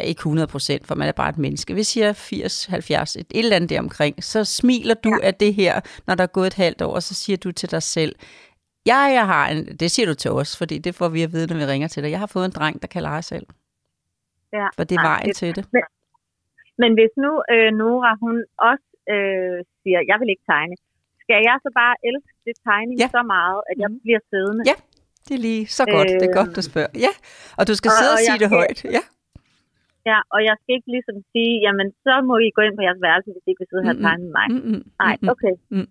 [0.00, 1.74] ikke 100 procent, for man er bare et menneske.
[1.74, 5.26] Hvis siger 80, 70, et, eller andet deromkring, så smiler du ja.
[5.26, 7.70] af det her, når der er gået et halvt år, og så siger du til
[7.70, 8.14] dig selv,
[8.86, 11.46] jeg, jeg har en, det siger du til os, fordi det får vi at vide,
[11.50, 12.10] når vi ringer til dig.
[12.10, 13.46] Jeg har fået en dreng, der kan lege selv.
[14.52, 14.68] Ja.
[14.76, 15.64] For det er vejen det, til det.
[15.72, 15.82] Men,
[16.82, 18.36] men hvis nu øh, Nora, hun
[18.70, 20.74] også øh, siger, jeg vil ikke tegne,
[21.22, 23.08] skal jeg så bare elske det tegning ja.
[23.16, 24.00] så meget, at jeg mhm.
[24.04, 24.62] bliver siddende?
[24.70, 24.76] Ja,
[25.26, 26.08] det er lige så godt.
[26.10, 26.92] Øh, det er godt, du spørger.
[27.06, 27.12] Ja,
[27.58, 28.80] og du skal og, sidde og, og sige det højt.
[28.96, 29.02] Ja.
[30.10, 33.04] Ja, og jeg skal ikke ligesom sige, jamen så må I gå ind på jeres
[33.06, 34.46] værelse, hvis I ikke vil sidde her og tegne med mig.
[34.54, 34.82] Mm-mm.
[35.02, 35.54] Nej, okay.
[35.74, 35.88] Mm.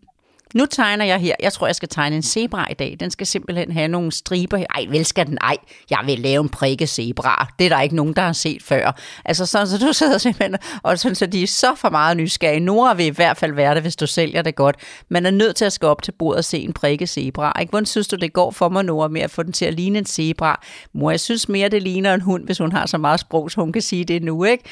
[0.53, 1.35] Nu tegner jeg her.
[1.39, 2.97] Jeg tror, jeg skal tegne en zebra i dag.
[2.99, 4.57] Den skal simpelthen have nogle striber.
[4.57, 5.37] Ej, vel skal den?
[5.41, 5.57] Ej,
[5.89, 7.47] jeg vil lave en prikke zebra.
[7.59, 8.99] Det er der ikke nogen, der har set før.
[9.25, 12.59] Altså sådan, så du sidder simpelthen, og sådan, så de er så for meget nysgerrige.
[12.59, 14.75] Nora vil i hvert fald være det, hvis du sælger det godt.
[15.09, 17.59] Man er nødt til at skal op til bordet og se en prikke zebra.
[17.59, 17.69] Ikke?
[17.69, 19.99] Hvordan synes du, det går for mig, Nora, med at få den til at ligne
[19.99, 20.61] en zebra?
[20.93, 23.61] Mor, jeg synes mere, det ligner en hund, hvis hun har så meget sprog, så
[23.61, 24.63] hun kan sige det nu, ikke?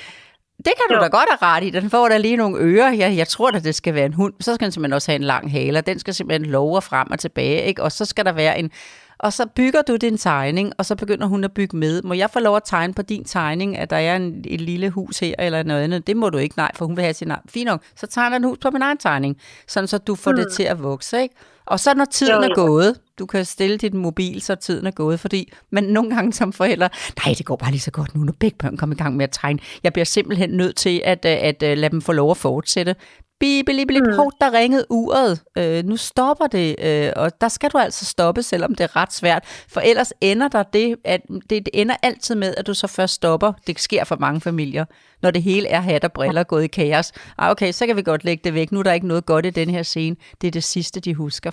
[0.65, 1.01] Det kan du jo.
[1.01, 1.69] da godt have ret i.
[1.69, 2.91] Den får da lige nogle ører.
[2.91, 4.33] Ja, jeg tror at det skal være en hund.
[4.39, 5.81] Så skal den simpelthen også have en lang hale.
[5.81, 7.63] Den skal simpelthen love frem og tilbage.
[7.63, 7.83] Ikke?
[7.83, 8.71] Og så skal der være en...
[9.19, 12.01] Og så bygger du din tegning, og så begynder hun at bygge med.
[12.01, 14.89] Må jeg få lov at tegne på din tegning, at der er en, et lille
[14.89, 16.07] hus her eller noget andet?
[16.07, 17.41] Det må du ikke, nej, for hun vil have sin egen.
[17.49, 20.37] Fint nok, så tegner en hus på min egen tegning, sådan så du får mm.
[20.37, 21.21] det til at vokse.
[21.21, 21.35] Ikke?
[21.65, 22.49] Og så når tiden jo, jo.
[22.49, 26.33] er gået, du kan stille dit mobil, så tiden er gået, fordi man nogle gange
[26.33, 26.89] som forældre,
[27.25, 29.23] nej, det går bare lige så godt nu, når begge børn kommer i gang med
[29.23, 29.59] at tegne.
[29.83, 32.95] Jeg bliver simpelthen nødt til at, at, at, at lade dem få lov at fortsætte.
[33.41, 34.15] Bibelibelib, mm.
[34.19, 35.33] hov, der ringede uret.
[35.57, 39.13] Øh, nu stopper det, øh, og der skal du altså stoppe, selvom det er ret
[39.13, 39.43] svært.
[39.73, 43.13] For ellers ender der det, at det, det ender altid med, at du så først
[43.13, 43.53] stopper.
[43.67, 44.85] Det sker for mange familier,
[45.21, 47.11] når det hele er hat og briller gået i kaos.
[47.37, 48.71] Ah, okay, så kan vi godt lægge det væk.
[48.71, 50.15] Nu er der ikke noget godt i den her scene.
[50.41, 51.51] Det er det sidste, de husker.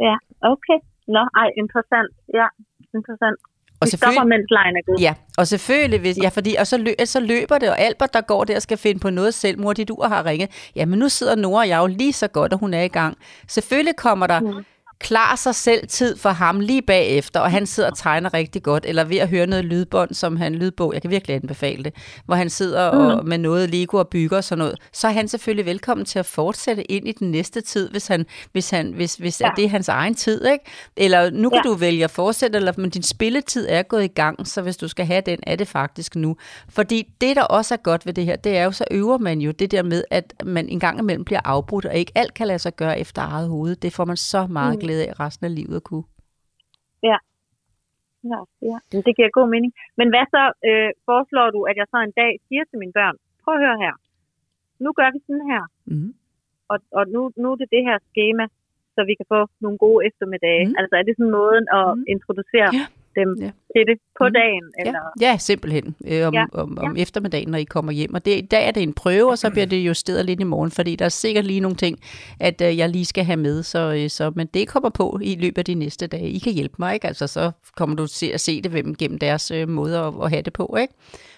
[0.00, 0.16] Ja,
[0.52, 0.78] okay.
[1.08, 2.10] Nå, ej, interessant.
[2.34, 2.46] Ja,
[2.94, 3.38] interessant.
[3.80, 4.98] Og vi stopper, mens lejen er god.
[5.00, 8.20] Ja, og selvfølgelig, hvis, ja, fordi, og så, lø, så løber det, og Albert, der
[8.20, 10.50] går der og skal finde på noget selv, mor, dit ur har ringet.
[10.76, 13.16] Jamen, nu sidder Nora og jeg jo lige så godt, og hun er i gang.
[13.48, 14.64] Selvfølgelig kommer der mm
[14.98, 18.84] klar sig selv tid for ham lige bagefter, og han sidder og tegner rigtig godt,
[18.86, 22.34] eller ved at høre noget lydbånd, som han lydbog, jeg kan virkelig anbefale det, hvor
[22.34, 23.28] han sidder og, mm.
[23.28, 26.26] med noget Lego og bygger og sådan noget, så er han selvfølgelig velkommen til at
[26.26, 29.50] fortsætte ind i den næste tid, hvis, han, hvis, han, hvis, hvis ja.
[29.56, 30.64] det er hans egen tid, ikke?
[30.96, 31.70] Eller nu kan ja.
[31.70, 34.88] du vælge at fortsætte, eller, men din spilletid er gået i gang, så hvis du
[34.88, 36.36] skal have den, er det faktisk nu.
[36.68, 39.40] Fordi det, der også er godt ved det her, det er jo, så øver man
[39.40, 42.46] jo det der med, at man en gang imellem bliver afbrudt, og ikke alt kan
[42.46, 43.76] lade sig gøre efter eget hoved.
[43.76, 46.06] Det får man så meget mm glæde af resten af livet at kunne.
[47.10, 47.18] Ja.
[48.32, 48.78] Ja, ja.
[49.06, 49.72] Det giver god mening.
[49.98, 53.16] Men hvad så øh, foreslår du, at jeg så en dag siger til mine børn,
[53.42, 53.94] prøv at høre her,
[54.84, 56.10] nu gør vi sådan her, mm.
[56.72, 58.44] og, og nu, nu er det det her schema,
[58.94, 60.66] så vi kan få nogle gode eftermiddage.
[60.68, 60.78] Mm.
[60.78, 62.04] Altså er det sådan måden at mm.
[62.14, 62.86] introducere ja.
[63.16, 63.50] Dem ja.
[63.74, 64.32] til det på Mm.
[64.32, 64.64] dagen?
[64.78, 65.00] Ja, Eller?
[65.20, 65.96] ja simpelthen.
[66.06, 68.14] Øh, om, Ja, om, om eftermiddagen, når I kommer hjem.
[68.14, 70.44] Og det, i dag er det en prøve, og så bliver det justeret lidt i
[70.44, 71.98] morgen, fordi der er sikkert lige nogle ting,
[72.40, 73.62] at øh, jeg lige skal have med.
[73.62, 76.28] Så, øh, så, men det kommer på i løbet af de næste dage.
[76.30, 77.06] I kan hjælpe mig, ikke?
[77.06, 80.42] Altså, så kommer du til at se det gennem deres øh, måde at, at have
[80.42, 80.94] det på, ikke?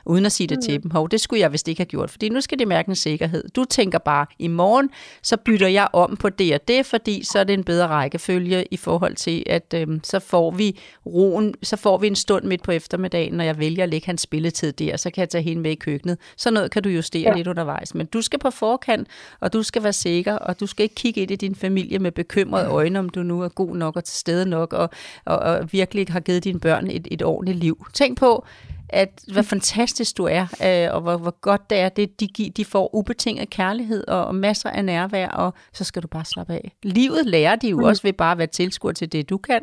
[0.08, 0.62] Uden at sige det mm.
[0.62, 0.90] til dem.
[0.90, 3.44] Hov, det skulle jeg vist ikke have gjort, fordi nu skal de mærke en sikkerhed.
[3.56, 4.90] Du tænker bare, i morgen,
[5.22, 8.64] så bytter jeg om på det og det, fordi så er det en bedre rækkefølge
[8.70, 12.62] i forhold til, at øh, så får vi roen, så får vi en stund midt
[12.62, 15.62] på eftermiddagen, når jeg vælger at lægge hans spilletid der, så kan jeg tage hende
[15.62, 16.18] med i køkkenet.
[16.36, 17.36] Så noget kan du justere ja.
[17.36, 17.94] lidt undervejs.
[17.94, 19.08] Men du skal på forkant,
[19.40, 22.12] og du skal være sikker, og du skal ikke kigge ind i din familie med
[22.12, 24.90] bekymrede øjne, om du nu er god nok og til stede nok, og,
[25.24, 27.86] og, og virkelig har givet dine børn et, et ordentligt liv.
[27.94, 28.46] Tænk på,
[28.88, 32.64] at hvor fantastisk du er, øh, og hvor, hvor godt det er, det, de, de
[32.64, 36.72] får ubetinget kærlighed og, og masser af nærvær, og så skal du bare slappe af.
[36.82, 37.84] Livet lærer de jo mm.
[37.84, 39.60] også ved bare at være tilskuer til det, du kan.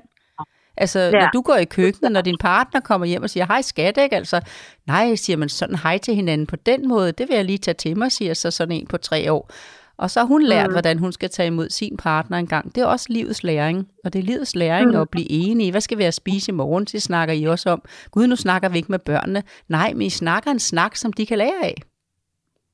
[0.78, 1.12] Altså, ja.
[1.12, 4.16] når du går i køkkenet, når din partner kommer hjem og siger, hej skat, ikke?
[4.16, 4.42] Altså,
[4.88, 7.76] nej, siger man sådan hej til hinanden på den måde, det vil jeg lige tage
[7.76, 9.52] til mig, siger så sådan en på tre år.
[9.98, 10.72] Og så har hun lært, mm.
[10.74, 12.76] hvordan hun skal tage imod sin partner en gang.
[12.76, 13.88] Det er også livets læring.
[14.04, 14.96] Og det er livets læring mm.
[14.98, 15.72] at blive enige.
[15.72, 16.86] Hvad skal vi have at spise i morgen?
[16.86, 17.82] Det snakker I også om.
[18.12, 19.44] Gud, nu snakker vi ikke med børnene.
[19.68, 21.82] Nej, men I snakker en snak, som de kan lære af.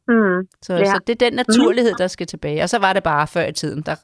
[0.07, 0.47] Mm.
[0.61, 0.85] Så, Ja.
[0.85, 2.63] så det er den naturlighed, der skal tilbage.
[2.63, 3.95] Og så var det bare før i tiden, der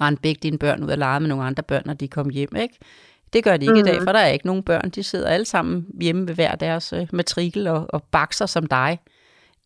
[0.00, 2.56] rendte begge dine børn ud og legede med nogle andre børn, når de kom hjem,
[2.56, 2.78] ikke?
[3.32, 3.78] Det gør de ikke mm.
[3.80, 4.04] i dag, Mhm.
[4.06, 4.90] for der er ikke nogen børn.
[4.90, 8.98] De sidder alle sammen hjemme ved hver deres øh, matrikel og, og bakser som dig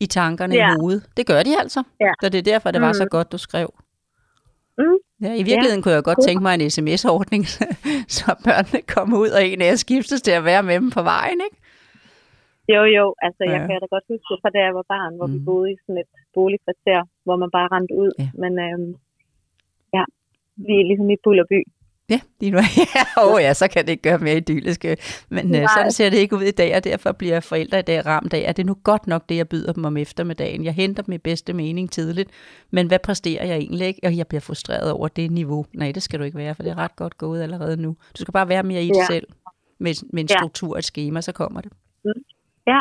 [0.05, 0.69] i tankerne Ja.
[0.71, 1.03] i hovedet.
[1.17, 1.81] Det gør de altså.
[2.01, 2.13] Ja.
[2.23, 3.09] Så det er derfor, det var så Mm.
[3.17, 3.69] godt, du skrev.
[4.79, 4.99] Mm.
[5.25, 7.43] Ja, I virkeligheden kunne jeg godt tænke mig en sms-ordning,
[8.17, 11.03] så børnene kommer ud, og en af jer skiftes til at være med dem på
[11.13, 11.57] vejen, ikke?
[12.75, 13.05] Jo, jo.
[13.27, 13.67] Altså, jeg Ja.
[13.69, 15.35] kan da godt huske det fra da jeg var barn, hvor mm.
[15.35, 18.11] vi boede i sådan et boligkvarter, hvor man bare rendte ud.
[18.23, 18.29] Ja.
[18.43, 18.91] Men øhm,
[19.97, 20.05] ja,
[20.67, 21.61] vi er ligesom i Bullerby.
[22.11, 22.59] Ja, lige nu.
[22.97, 24.85] Ja, oh, ja, så kan det ikke gøre mere idyllisk.
[25.29, 25.67] Men øh, Nej.
[25.77, 28.45] sådan ser det ikke ud i dag, og derfor bliver forældre i dag ramt af,
[28.49, 30.65] at det er nu godt nok det, jeg byder dem om eftermiddagen.
[30.65, 32.31] Jeg henter dem i bedste mening tidligt,
[32.71, 34.01] men hvad præsterer jeg egentlig ikke?
[34.03, 35.67] Og jeg bliver frustreret over det niveau.
[35.75, 37.97] Nej, det skal du ikke være, for det er ret godt gået allerede nu.
[38.19, 39.07] Du skal bare være mere i det Ja.
[39.07, 39.27] selv.
[39.81, 41.73] Med, med en struktur og et schema, så kommer det.
[42.67, 42.81] Ja,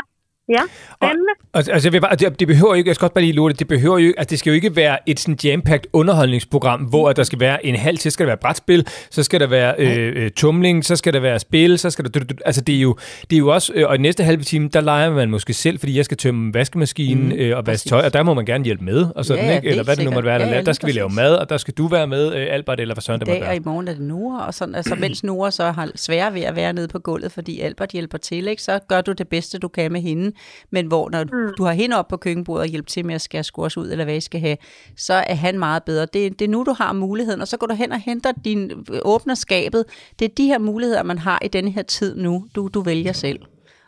[0.49, 0.61] ja.
[0.95, 1.31] Spændende.
[1.53, 3.33] Altså, altså jeg vil bare, det, det behøver jo ikke, jeg skal også bare lige
[3.33, 5.89] love det, det behøver jo ikke, altså det skal jo ikke være et sådan jam-packed
[5.93, 9.39] underholdningsprogram, hvor at der skal være en halv, så skal der være brætspil, så skal
[9.39, 12.75] der være øh, øh, tumling, så skal der være spil, så skal der, altså det
[12.75, 12.95] er jo,
[13.29, 15.79] det er jo også, øh, og i næste halve time, der leger man måske selv,
[15.79, 17.89] fordi jeg skal tømme vaskemaskinen Mm, øh, og vaske præcis.
[17.89, 19.69] tøj, og der må man gerne hjælpe med, og sådan, Ja, ja, ikke?
[19.69, 20.47] eller hvad det nu måtte være, der.
[20.55, 21.15] Ja, der skal vi lige lave præcis.
[21.15, 23.41] mad, og der skal du være med, øh, Albert, eller hvad sådan det I måtte
[23.41, 23.55] og være.
[23.55, 26.55] i morgen er det Nora, og sådan, altså, mens Nora så har svære ved at
[26.55, 29.67] være nede på gulvet, fordi Albert hjælper til, ikke, så gør du det bedste, du
[29.67, 30.31] kan med hende.
[30.71, 31.53] Men hvor når mm.
[31.57, 34.03] du har hende op på køkkenbordet og hjælper til med at skære skurs ud, eller
[34.05, 34.57] hvad I skal have,
[34.97, 36.05] så er han meget bedre.
[36.05, 38.85] Det, det er nu, du har muligheden, og så går du hen og henter din,
[39.01, 39.85] åbner skabet.
[40.19, 43.13] Det er de her muligheder, man har i denne her tid nu, du, du vælger
[43.13, 43.39] selv.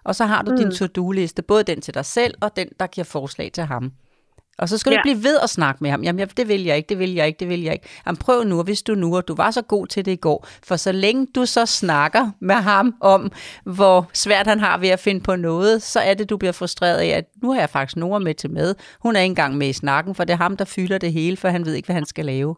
[0.04, 0.58] Og så har du mm.
[0.58, 3.92] din to-do-liste, både den til dig selv, og den, der giver forslag til ham.
[4.58, 6.04] Og så skal du ikke blive ved at snakke med ham.
[6.04, 7.86] Jamen, jeg- det vil jeg ikke, det vil jeg ikke, det vil jeg ikke.
[8.06, 10.48] Jamen, prøv nu, hvis du nu, og du var så god til det i går.
[10.64, 13.32] For så længe du så snakker med ham om,
[13.64, 16.98] hvor svært han har ved at finde på noget, så er det, du bliver frustreret
[16.98, 18.76] af, at nu har jeg faktisk Nora med til med.
[19.00, 21.38] Hun er ikke engang med i snakken, for det er ham, der fylder det hele,
[21.38, 22.56] for han ved ikke, hvad han skal lave.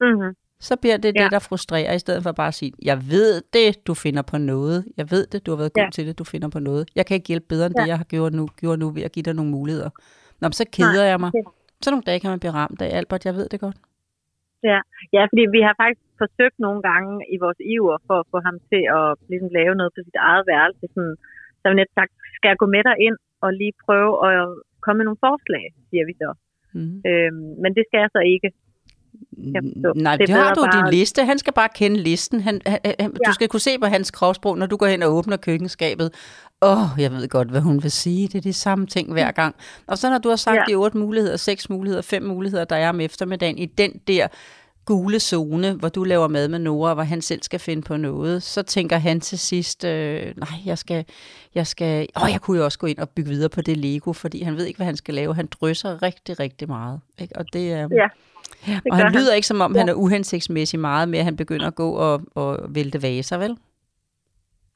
[0.00, 0.34] Mm-hmm.
[0.60, 1.22] Så bliver det Ja.
[1.22, 4.38] det, der frustrerer, i stedet for bare at sige, jeg ved det, du finder på
[4.38, 4.84] noget.
[4.96, 5.90] Jeg ved det, du har været god Ja.
[5.90, 6.88] til det, du finder på noget.
[6.94, 7.82] Jeg kan ikke hjælpe bedre end Ja.
[7.82, 9.90] det, jeg har gjort nu, gjort nu ved at give dig nogle muligheder.
[10.42, 11.30] Nå, men så keder jeg mig.
[11.82, 13.78] Så nogle dage kan man blive ramt af, Albert, jeg ved det godt.
[14.70, 14.80] Ja.
[15.16, 18.56] ja, fordi vi har faktisk forsøgt nogle gange i vores iver for at få ham
[18.70, 20.84] til at ligesom lave noget på sit eget værelse.
[20.94, 21.16] Sådan,
[21.58, 24.38] så har vi net sagt, skal jeg gå med dig ind og lige prøve at
[24.84, 26.30] komme med nogle forslag, siger vi så.
[26.76, 26.96] Mm.
[27.08, 28.48] Øhm, men det skal jeg så ikke.
[29.38, 29.92] Forstå.
[29.96, 31.24] Nej, Det det, har du din bare- liste.
[31.24, 32.40] Han skal bare kende listen.
[32.40, 33.06] Han, han, han, ja.
[33.26, 36.10] Du skal kunne se på hans kropssprog, når du går hen og åbner køkkenskabet.
[36.62, 38.28] Åh, oh, jeg ved godt, hvad hun vil sige.
[38.28, 39.54] Det er de samme ting hver gang.
[39.86, 40.62] Og så når du har sagt Ja.
[40.68, 44.26] de otte muligheder, seks muligheder, fem muligheder, der er om eftermiddagen, i den der
[44.86, 48.42] gule zone, hvor du laver mad med Nora, hvor han selv skal finde på noget,
[48.42, 51.04] så tænker han til sidst, øh, nej, jeg skal,
[51.54, 54.12] jeg skal, åh, jeg kunne jo også gå ind og bygge videre på det Lego,
[54.12, 55.34] fordi han ved ikke, hvad han skal lave.
[55.34, 57.00] Han drysser rigtig, rigtig meget.
[57.18, 57.36] Ikke?
[57.36, 57.88] Og det er,
[58.66, 59.12] Ja, det og han.
[59.12, 59.78] lyder ikke som om, Ja.
[59.80, 63.56] han er uhensigtsmæssig meget med, at han begynder at gå og, og vælte vaser, vel?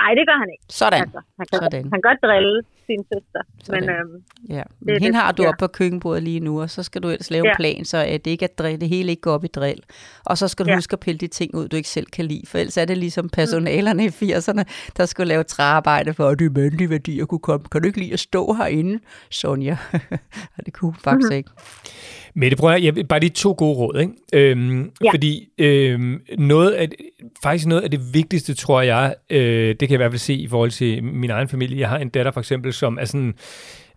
[0.03, 0.65] Nej, det gør han ikke.
[0.71, 1.01] Sådan.
[1.03, 1.83] Altså, han, kan, Sådan.
[1.83, 2.63] han kan godt drille.
[2.87, 3.41] Sin søster.
[3.81, 4.63] Men øhm, ja.
[4.81, 5.49] Men det, hende har du ja.
[5.49, 7.51] op på køkkenbordet lige nu, og så skal du ellers lave Ja.
[7.51, 9.81] en plan, så at det ikke er drill, det hele ikke går op i drill.
[10.25, 10.77] Og så skal du Ja.
[10.77, 12.99] huske at pille de ting ud, du ikke selv kan lide, for ellers er det
[12.99, 14.63] ligesom personalerne i 80'erne,
[14.97, 17.67] der skulle lave træarbejde for, at de mændelige værdier kunne komme.
[17.73, 19.77] Kan du ikke lide at stå herinde, Sonja?
[20.67, 21.51] Det kunne hun faktisk ikke.
[22.37, 24.13] Mette, prøv at, jeg, bare de to gode råd, ikke?
[24.33, 25.11] Øhm, Ja.
[25.11, 26.89] Fordi øhm, noget af,
[27.43, 30.35] faktisk noget af det vigtigste, tror jeg, øh, det kan jeg i hvert fald se
[30.35, 31.79] i forhold til min egen familie.
[31.81, 33.35] Jeg har en datter for eksempel, som er sådan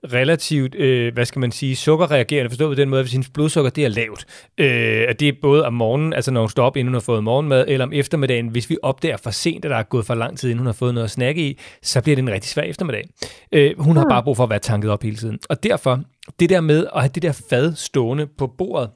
[0.04, 3.86] relativt, øh, hvad skal man sige, sukkerreagerende, forstået på den måde, at hendes blodsukker, det
[3.86, 4.26] er lavt.
[4.58, 7.00] Øh, og det er både om morgenen, altså når hun står op, inden hun har
[7.00, 10.16] fået morgenmad, eller om eftermiddagen, hvis vi opdager for sent, at der er gået for
[10.16, 12.50] lang tid, inden hun har fået noget at snakke i, så bliver det en rigtig
[12.50, 13.10] svær eftermiddag.
[13.52, 15.40] Øh, hun har bare brug for at være tanket op hele tiden.
[15.50, 16.00] Og derfor,
[16.40, 18.90] det der med at have det der fad stående på bordet,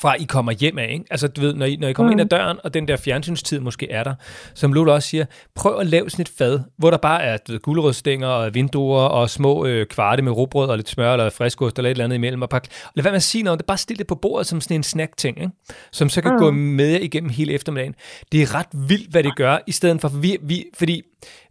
[0.00, 1.04] fra I kommer hjem af, ikke?
[1.10, 2.12] Altså, du ved, når I, når I kommer mm.
[2.12, 4.14] ind ad døren, og den der fjernsynstid måske er der,
[4.54, 5.24] som Lola også siger,
[5.54, 9.02] prøv at lave sådan et fad, hvor der bare er du ved, gulerødstænger og vinduer
[9.02, 12.16] og små øh, kvarte med rugbrød og lidt smør eller friskost eller et eller andet
[12.16, 12.42] imellem.
[12.42, 14.46] Og, bare, og lad være med at sige noget, det bare stille det på bordet
[14.46, 15.52] som sådan en snack-ting, ikke?
[15.92, 16.38] som så kan mm.
[16.38, 17.94] gå med jer igennem hele eftermiddagen.
[18.32, 21.02] Det er ret vildt, hvad det gør, i stedet for, for vi, vi, fordi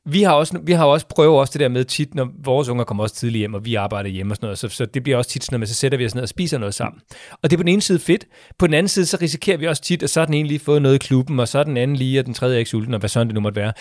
[0.05, 2.83] vi har også, vi har også prøvet også det der med tit, når vores unger
[2.83, 5.17] kommer også tidligt hjem, og vi arbejder hjemme og sådan noget, så, så det bliver
[5.17, 7.01] også tit sådan, at så sætter vi os ned og spiser noget sammen.
[7.31, 8.25] Og det er på den ene side fedt,
[8.59, 10.59] på den anden side, så risikerer vi også tit, at så er den ene lige
[10.59, 12.71] fået noget i klubben, og så er den anden lige, og den tredje er ikke
[12.71, 13.73] sulten, og hvad sådan det nu måtte være.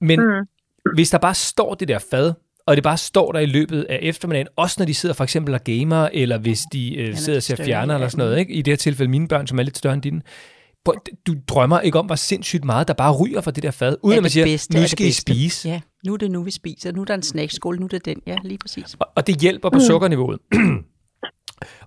[0.00, 0.94] Men mm.
[0.94, 2.32] hvis der bare står det der fad,
[2.66, 5.54] og det bare står der i løbet af eftermiddagen, også når de sidder for eksempel
[5.54, 8.52] og gamer, eller hvis de øh, sidder og ser fjerner eller sådan noget, ikke?
[8.52, 10.20] i det her tilfælde mine børn, som er lidt større end dine,
[11.26, 14.16] du drømmer ikke om, hvor sindssygt meget, der bare ryger fra det der fad, uden
[14.16, 15.68] at man siger, bedste, nu skal I spise.
[15.68, 16.92] Ja, nu er det nu, vi spiser.
[16.92, 18.16] Nu er der en snackskål, nu er det den.
[18.26, 18.96] Ja, lige præcis.
[18.98, 19.84] Og, og det hjælper på mm.
[19.84, 20.38] sukkerniveauet.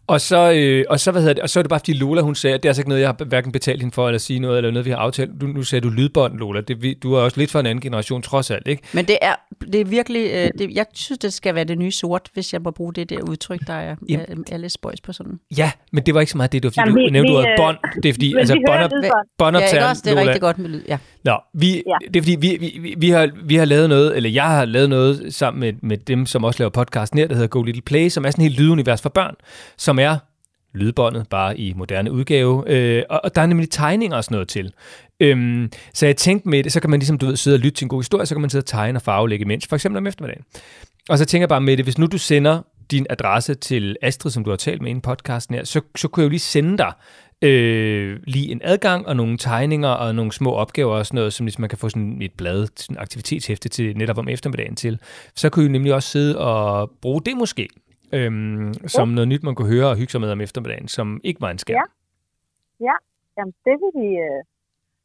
[0.07, 2.21] og så, øh, og så, hvad hedder det, og så er det bare, fordi Lola,
[2.21, 4.19] hun sagde, at det er altså ikke noget, jeg har hverken betalt hende for, eller
[4.19, 5.31] sige noget, eller noget, vi har aftalt.
[5.41, 6.61] Du, nu sagde du lydbånd, Lola.
[6.61, 8.83] Det, du er også lidt fra en anden generation, trods alt, ikke?
[8.93, 9.35] Men det er,
[9.73, 12.61] det er virkelig, øh, det, jeg synes, det skal være det nye sort, hvis jeg
[12.61, 14.25] må bruge det der udtryk, der er, Jamen.
[14.29, 15.39] er, er lidt spøjs på sådan.
[15.57, 17.35] Ja, men det var ikke så meget det, var, fordi Jamen, du vi- nævnte vi,
[17.35, 17.77] ordet øh, bånd.
[18.03, 19.57] Det er fordi, altså vi hører bånd, lydbånd.
[19.57, 20.01] Ja, ikke også?
[20.05, 20.97] Det er Lola, rigtig godt med lyd, ja.
[21.23, 22.07] Nå, vi, Ja.
[22.07, 24.89] det er fordi, vi, vi, vi, har, vi har lavet noget, eller jeg har lavet
[24.89, 28.09] noget sammen med, med dem, som også laver podcast her, der hedder Go Little Play,
[28.09, 29.35] som er sådan et helt lydunivers for børn,
[29.77, 30.17] som er
[30.73, 32.63] lydbåndet, bare i moderne udgave.
[32.67, 34.73] Øh, og, og der er nemlig tegninger og sådan noget til.
[35.19, 37.77] Øhm, så jeg tænkte med det, så kan man ligesom, du ved, sidde og lytte
[37.77, 39.97] til en god historie, så kan man sidde og tegne og farvelægge imens, for eksempel
[39.97, 40.43] om eftermiddagen.
[41.09, 42.61] Og så tænker jeg bare med det, hvis nu du sender
[42.91, 46.07] din adresse til Astrid, som du har talt med i en podcasten her, så, så
[46.07, 46.91] kunne jeg jo lige sende dig
[47.43, 51.45] øh, lige en adgang og nogle tegninger og nogle små opgaver og sådan noget, som
[51.45, 54.99] ligesom man kan få sådan et blad, sådan en aktivitetshæfte til netop om eftermiddagen til.
[55.35, 57.67] Så kunne I nemlig også sidde og bruge det måske,
[58.11, 61.41] øhm, som noget nyt, man kunne høre og hygge sig med om eftermiddagen, som ikke
[61.41, 61.89] var en skærm.
[62.81, 62.93] Ja.
[63.37, 64.07] Jamen, det vil vi...
[64.07, 64.43] Øh,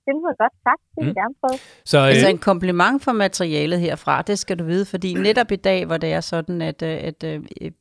[0.07, 0.83] det lyder godt sagt.
[0.95, 1.15] Det vil vi Mm.
[1.15, 1.59] gerne prøve.
[1.85, 5.57] Så øh, Altså en kompliment for materialet herfra, det skal du vide, fordi netop i
[5.57, 7.73] dag, hvor det er sådan, at, øh, at, at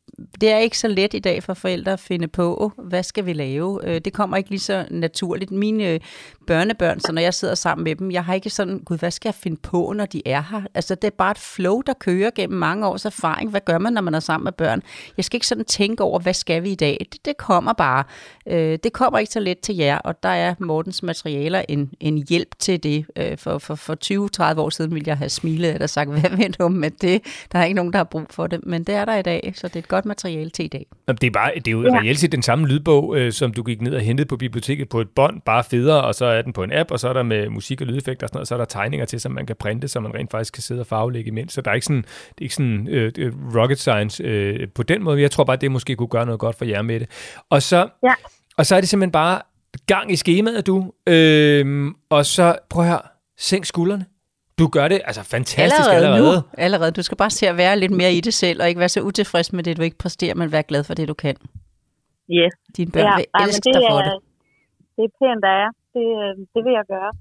[0.41, 3.33] det er ikke så let i dag for forældre at finde på, hvad skal vi
[3.33, 3.79] lave?
[3.83, 5.51] Øh, det kommer ikke lige så naturligt.
[5.51, 5.99] Mine øh,
[6.47, 9.29] børnebørn, så når jeg sidder sammen med dem, jeg har ikke sådan, gud, hvad skal
[9.29, 10.61] jeg finde på, når de er her?
[10.73, 13.49] Altså, det er bare et flow, der kører gennem mange års erfaring.
[13.49, 14.81] Hvad gør man, når man er sammen med børn?
[15.17, 17.07] Jeg skal ikke sådan tænke over, hvad skal vi i dag?
[17.11, 18.03] Det, det kommer bare.
[18.47, 22.17] Øh, det kommer ikke så let til jer, og der er Mortens materialer en, en
[22.29, 23.05] hjælp til det.
[23.39, 26.67] For, for, for 20-30 år siden ville jeg have smilet eller sagt, hvad ved du
[26.67, 27.21] med det?
[27.51, 29.53] Der er ikke nogen, der har brug for det, men det er der i dag,
[29.55, 30.85] så det er et godt materiale til i dag.
[31.07, 31.99] Det er, bare, det er jo Ja.
[31.99, 35.01] reelt set den samme lydbog, øh, som du gik ned og hentede på biblioteket på
[35.01, 37.23] et bånd, bare federe, og så er den på en app, og så er der
[37.23, 39.45] med musik og lydeffekter og sådan noget, og så er der tegninger til, som man
[39.45, 41.53] kan printe, så man rent faktisk kan sidde og farvelægge imens.
[41.53, 44.83] Så der er ikke sådan, det er ikke sådan øh, øh, rocket science øh, på
[44.83, 45.21] den måde.
[45.21, 47.07] Jeg tror bare, det måske kunne gøre noget godt for jer med det.
[47.49, 48.13] Og så, Ja.
[48.57, 49.41] og så er det simpelthen bare
[49.87, 50.91] gang i skemaet, du.
[51.07, 53.01] Øh, og så, prøv høre,
[53.37, 54.05] sænk skuldrene.
[54.59, 56.15] Du gør det altså fantastisk allerede.
[56.15, 56.35] allerede.
[56.35, 56.41] nu.
[56.57, 56.91] Allerede.
[56.91, 59.01] Du skal bare se at være lidt mere i det selv, og ikke være så
[59.01, 61.35] utilfreds med det, du ikke præsterer, men være glad for det, du kan.
[62.31, 62.53] Yes.
[62.77, 64.13] Dine børn Ja, vil men elske det, dig for er, det.
[64.97, 65.69] det er pænt, der er.
[65.95, 67.11] Det, øh, det vil jeg gøre.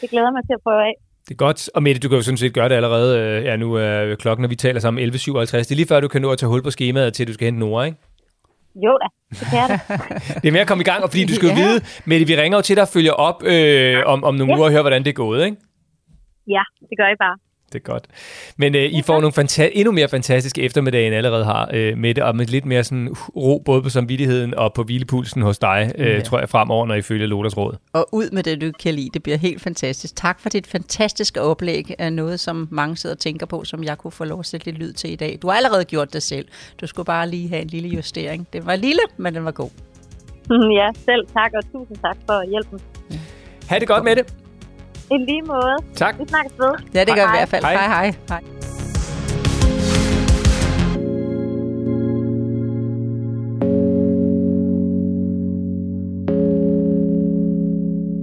[0.00, 0.94] Det glæder mig til at prøve af.
[1.28, 1.70] Det er godt.
[1.74, 3.18] Og Mette, du kan jo sådan set gøre det allerede.
[3.20, 5.10] øh, Ja, nu er klokken, når vi taler sammen, 11.57.
[5.58, 7.32] Det er lige før, du kan nå at tage hul på skemaet til, at du
[7.32, 7.98] skal hente Nora, ikke?
[8.84, 9.94] Jo da, det kan jeg da.
[10.42, 11.60] Det er med at komme i gang, og fordi du skal jo Ja.
[11.68, 14.56] vide, Mette, vi ringer jo til dig og følger op øh, om, om nogle Ja.
[14.58, 15.56] uger og hører, hvordan det er gået, ikke?
[16.48, 17.36] Ja, det gør I bare.
[17.72, 18.04] Det er godt.
[18.56, 22.14] Men øh, I får nogle fanta- endnu mere fantastiske eftermiddage, end allerede har øh, med
[22.14, 25.92] det, og med lidt mere sådan ro, både på samvittigheden og på hvilepulsen hos dig,
[25.98, 26.20] øh, Ja.
[26.20, 27.76] tror jeg, fremover, når I følger Lolas råd.
[27.92, 29.08] Og ud med det, du kan lide.
[29.14, 30.16] Det bliver helt fantastisk.
[30.16, 33.98] Tak for dit fantastiske oplæg af noget, som mange sidder og tænker på, som jeg
[33.98, 35.38] kunne få lov at sætte lidt lyd til i dag.
[35.42, 36.48] Du har allerede gjort det selv.
[36.80, 38.48] Du skulle bare lige have en lille justering.
[38.52, 39.70] Det var lille, men den var god.
[40.80, 42.80] ja, selv tak, og tusind tak for hjælpen.
[43.68, 44.34] Ha' det godt med det.
[45.10, 45.76] I lige måde.
[45.96, 46.18] Tak.
[46.18, 46.72] Vi snakkes ved.
[46.94, 47.64] Ja, det gør vi i hvert fald.
[47.64, 48.14] Hej, hej.
[48.28, 48.57] hej.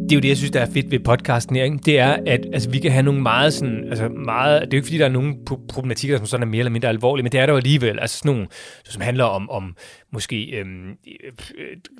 [0.10, 1.78] Det er jo det, jeg synes, der er fedt ved podcasten her, ikke?
[1.86, 4.78] det er, at altså, vi kan have nogle meget sådan, altså meget, det er jo
[4.78, 5.36] ikke fordi, der er nogle
[5.70, 8.18] problematikker, som sådan er mere eller mindre alvorlige, men det er der jo alligevel, altså
[8.18, 8.48] sådan nogle,
[8.84, 9.76] som handler om, om
[10.16, 10.90] måske øhm,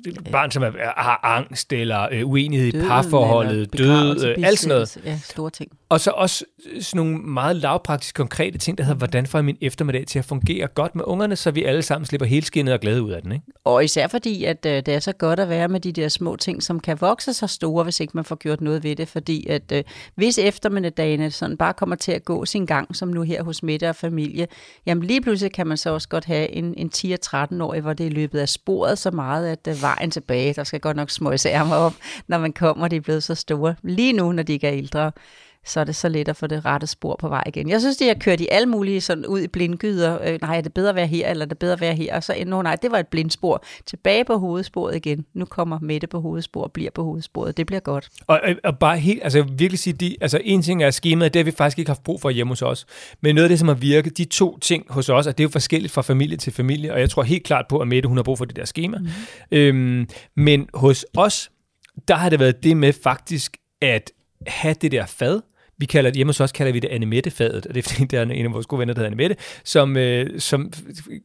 [0.06, 4.74] øh, barn, som er, har angst, eller øh, uenighed i parforholdet, død, øh, alt sådan
[4.74, 4.98] noget.
[5.04, 5.70] Ja, store ting.
[5.88, 6.44] Og så også
[6.80, 10.24] sådan nogle meget lavpraktiske, konkrete ting, der hedder, hvordan får jeg min eftermiddag til at
[10.24, 13.22] fungere godt med ungerne, så vi alle sammen slipper helt skinnet og glade ud af
[13.22, 13.32] den.
[13.32, 13.44] Ikke?
[13.64, 16.36] Og især fordi, at øh, det er så godt at være med de der små
[16.36, 19.08] ting, som kan vokse så store, hvis ikke man får gjort noget ved det.
[19.08, 19.84] Fordi at øh,
[20.14, 23.88] hvis eftermiddagene sådan bare kommer til at gå sin gang, som nu her hos middag
[23.88, 24.46] og familie,
[24.86, 28.10] jamen lige pludselig kan man så også godt have en, en 10-13-årig, hvor det er
[28.10, 31.76] løbet af sporet så meget, at øh, vejen tilbage, der skal godt nok små ærmer
[31.76, 31.94] op,
[32.28, 33.74] når man kommer, de er blevet så store.
[33.82, 35.12] Lige nu, når de ikke er ældre
[35.66, 37.68] så er det så let at få det rette spor på vej igen.
[37.68, 40.18] Jeg synes, de har kørt i alle mulige sådan ud i blindgyder.
[40.22, 42.16] Øh, nej, er det bedre at være her, eller er det bedre at være her?
[42.16, 43.64] Og så, no, nej, det var et blindspor.
[43.86, 45.24] Tilbage på hovedsporet igen.
[45.34, 47.56] Nu kommer Mette på hovedspor og bliver på hovedsporet.
[47.56, 48.08] Det bliver godt.
[48.26, 51.44] Og, og bare helt, altså virkelig sige, de, altså en ting er skemaet, det har
[51.44, 52.86] vi faktisk ikke haft brug for hjemme hos os.
[53.20, 55.48] Men noget af det, som har virket, de to ting hos os, og det er
[55.48, 58.18] jo forskelligt fra familie til familie, og jeg tror helt klart på, at Mette, hun
[58.18, 58.98] har brug for det der schema.
[58.98, 59.06] Mm.
[59.50, 61.50] Øhm, men hos os,
[62.08, 64.12] der har det været det med faktisk at
[64.46, 65.40] have det der fad,
[65.78, 68.20] vi kalder det, hjemme hos os kalder vi det Animette-fadet, og det er fordi, der
[68.20, 70.72] er en af vores gode venner, der hedder Annemette, som, øh, som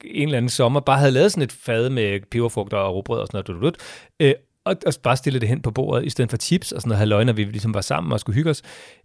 [0.05, 3.27] en eller anden sommer bare havde lavet sådan et fad med peberfrugter og råbrød og
[3.27, 3.75] sådan noget,
[4.19, 4.33] øh,
[4.65, 6.99] og, og bare stille det hen på bordet, i stedet for chips og sådan noget
[6.99, 8.61] halvøj, når vi ligesom var sammen og skulle hygge os.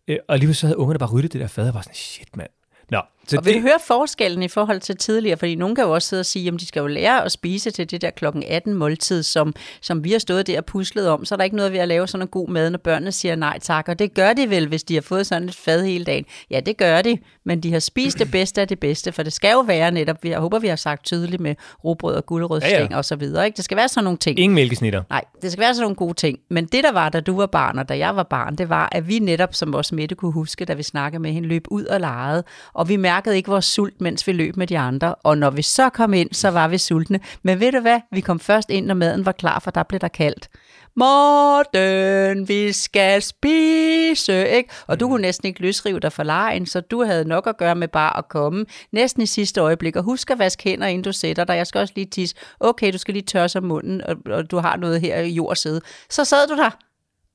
[0.08, 2.36] Øh, og lige så havde ungerne bare ryddet det der fad, og var sådan, shit
[2.36, 2.50] mand,
[2.90, 3.62] Nå, så og vil det...
[3.62, 5.36] du høre forskellen i forhold til tidligere?
[5.36, 7.70] Fordi nogen kan jo også sidde og sige, at de skal jo lære at spise
[7.70, 11.24] til det der klokken 18 måltid, som, som vi har stået der og puslet om.
[11.24, 13.36] Så er der ikke noget ved at lave sådan en god mad, når børnene siger
[13.36, 13.88] nej tak.
[13.88, 16.24] Og det gør de vel, hvis de har fået sådan et fad hele dagen.
[16.50, 19.32] Ja, det gør de, men de har spist det bedste af det bedste, for det
[19.32, 21.54] skal jo være netop, jeg håber, vi har sagt tydeligt med
[21.84, 22.96] robrød og gulerødstæng ja, ja.
[22.96, 23.46] og så videre.
[23.46, 23.56] Ikke?
[23.56, 24.38] Det skal være sådan nogle ting.
[24.38, 25.02] Ingen mælkesnitter.
[25.10, 26.38] Nej, det skal være sådan nogle gode ting.
[26.50, 28.88] Men det, der var, da du var barn, og da jeg var barn, det var,
[28.92, 31.84] at vi netop, som vores Mette kunne huske, da vi snakkede med hende, løb ud
[31.84, 32.44] og legede.
[32.72, 35.14] Og vi mærkede ikke vores sult, mens vi løb med de andre.
[35.14, 37.20] Og når vi så kom ind, så var vi sultne.
[37.42, 38.00] Men ved du hvad?
[38.12, 40.48] Vi kom først ind, når maden var klar, for der blev der kaldt.
[40.96, 44.70] Morten, vi skal spise, ikke?
[44.86, 47.74] Og du kunne næsten ikke løsrive dig fra lejen, så du havde nok at gøre
[47.74, 49.96] med bare at komme næsten i sidste øjeblik.
[49.96, 51.56] Og husk at vaske hænder, inden du sætter dig.
[51.56, 52.36] Jeg skal også lige tisse.
[52.60, 55.80] Okay, du skal lige tørre sig munden, og, og du har noget her i jordsæde.
[56.10, 56.70] Så sad du der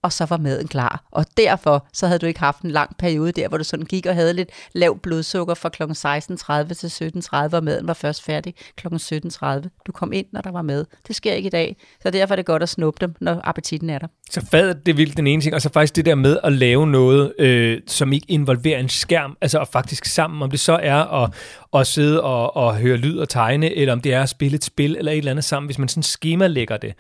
[0.04, 1.04] og så var maden klar.
[1.12, 4.06] Og derfor så havde du ikke haft en lang periode der, hvor du sådan gik
[4.06, 5.84] og havde lidt lav blodsukker fra kl.
[5.84, 7.12] 16.30 til
[7.52, 8.88] 17.30, og maden var først færdig kl.
[8.88, 9.46] 17.30.
[9.88, 10.86] Du kom ind, når der var mad.
[11.08, 13.90] Det sker ikke i dag, så derfor er det godt at snuppe dem, når appetitten
[13.90, 14.08] er der.
[14.32, 16.88] Så fadet, det vildt den ene ting, og så faktisk det der med at lave
[16.88, 21.24] noget, øh, som ikke involverer en skærm, altså og faktisk sammen, om det så er
[21.24, 21.34] at,
[21.74, 24.64] at sidde og, og høre lyd og tegne, eller om det er at spille et
[24.64, 26.94] spil, eller et eller andet sammen, hvis man sådan schema lægger det.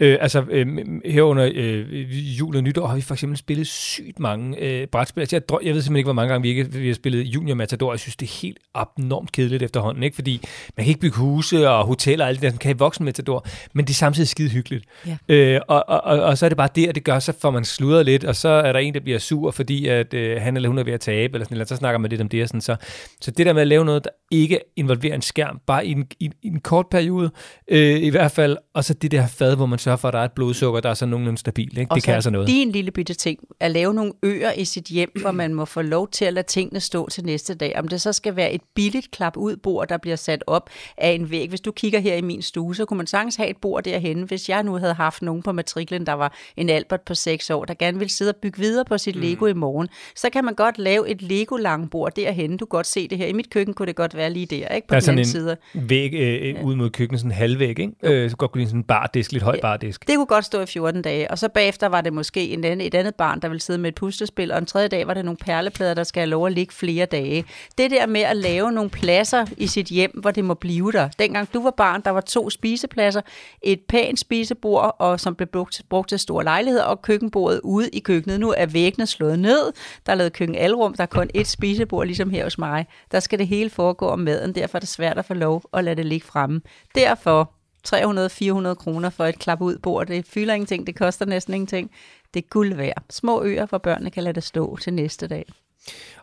[0.00, 0.66] Øh, altså øh,
[1.04, 5.20] herunder øh, jul og nytår har vi for eksempel spillet sygt mange øh, brætspil.
[5.20, 7.54] Altså, jeg, jeg ved simpelthen ikke, hvor mange gange vi, ikke, vi har spillet Junior
[7.54, 7.92] Matador.
[7.92, 10.14] Jeg synes, det er helt abnormt kedeligt efterhånden, ikke?
[10.14, 10.40] fordi
[10.76, 13.46] man kan ikke bygge huse og hoteller og alt det der, kan i voksen Matador,
[13.72, 14.84] men det er samtidig skide hyggeligt.
[15.06, 15.16] Ja.
[15.28, 17.50] Øh, og, og, og, og, så er det bare det, at det gør, så får
[17.50, 20.56] man sludret lidt, og så er der en, der bliver sur, fordi at, øh, han
[20.56, 22.42] eller hun er ved at tabe, eller, sådan, eller så snakker man lidt om det.
[22.42, 22.76] Og sådan, så,
[23.20, 26.06] så det der med at lave noget, der ikke involverer en skærm, bare i en,
[26.20, 27.30] i, i en kort periode,
[27.68, 30.20] øh, i hvert fald, og så det der fad, hvor man sørger for, at der
[30.20, 31.78] er et blodsukker, der er så nogenlunde stabilt.
[31.78, 31.94] Ikke?
[31.94, 32.37] Det kan altså noget.
[32.46, 35.82] Din lille bitte ting, at lave nogle øer i sit hjem, hvor man må få
[35.82, 37.78] lov til at lade tingene stå til næste dag.
[37.78, 41.10] Om det så skal være et billigt klap ud bord, der bliver sat op af
[41.10, 41.48] en væg.
[41.48, 44.22] Hvis du kigger her i min stue, så kunne man sagtens have et bord derhen.
[44.22, 47.64] Hvis jeg nu havde haft nogen på matriklen, der var en Albert på 6 år,
[47.64, 49.50] der gerne ville sidde og bygge videre på sit Lego mm.
[49.50, 52.50] i morgen, så kan man godt lave et Lego langbord derhen.
[52.56, 53.26] Du kan godt se det her.
[53.26, 54.88] I mit køkken kunne det godt være lige der, ikke?
[54.88, 56.62] På der er den sådan en væg øh, ja.
[56.62, 57.92] ud mod køkkenet, sådan en halvvæg, ikke?
[58.02, 60.08] Øh, så godt kunne lide sådan en bardisk, lidt høj bardisk.
[60.08, 61.30] Det kunne godt stå i 14 dage.
[61.30, 63.88] Og så bagefter var det måske en anden, et andet barn, der vil sidde med
[63.88, 66.52] et puslespil, og en tredje dag var det nogle perleplader, der skal have lov at
[66.52, 67.44] ligge flere dage.
[67.78, 71.08] Det der med at lave nogle pladser i sit hjem, hvor det må blive der.
[71.18, 73.20] Dengang du var barn, der var to spisepladser,
[73.62, 78.00] et pænt spisebord, og som blev brugt, brugt til store lejligheder, og køkkenbordet ude i
[78.00, 78.40] køkkenet.
[78.40, 79.72] Nu er væggene slået ned,
[80.06, 82.86] der er lavet køkkenalrum, der er kun et spisebord, ligesom her hos mig.
[83.12, 85.84] Der skal det hele foregå om maden, derfor er det svært at få lov at
[85.84, 86.60] lade det ligge fremme.
[86.94, 87.52] Derfor
[87.88, 90.06] 300-400 kroner for et klap ud bord.
[90.06, 91.90] Det fylder ingenting, det koster næsten ingenting.
[92.34, 93.04] Det er guld værd.
[93.10, 95.52] Små øer, hvor børnene kan lade det stå til næste dag.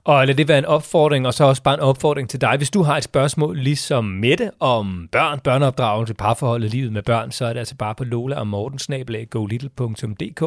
[0.05, 2.57] Og lad det være en opfordring, og så også bare en opfordring til dig.
[2.57, 7.45] Hvis du har et spørgsmål ligesom Mette om børn, børneopdragelse, parforholdet, livet med børn, så
[7.45, 10.41] er det altså bare på lola og mortensnabelag.golittle.dk.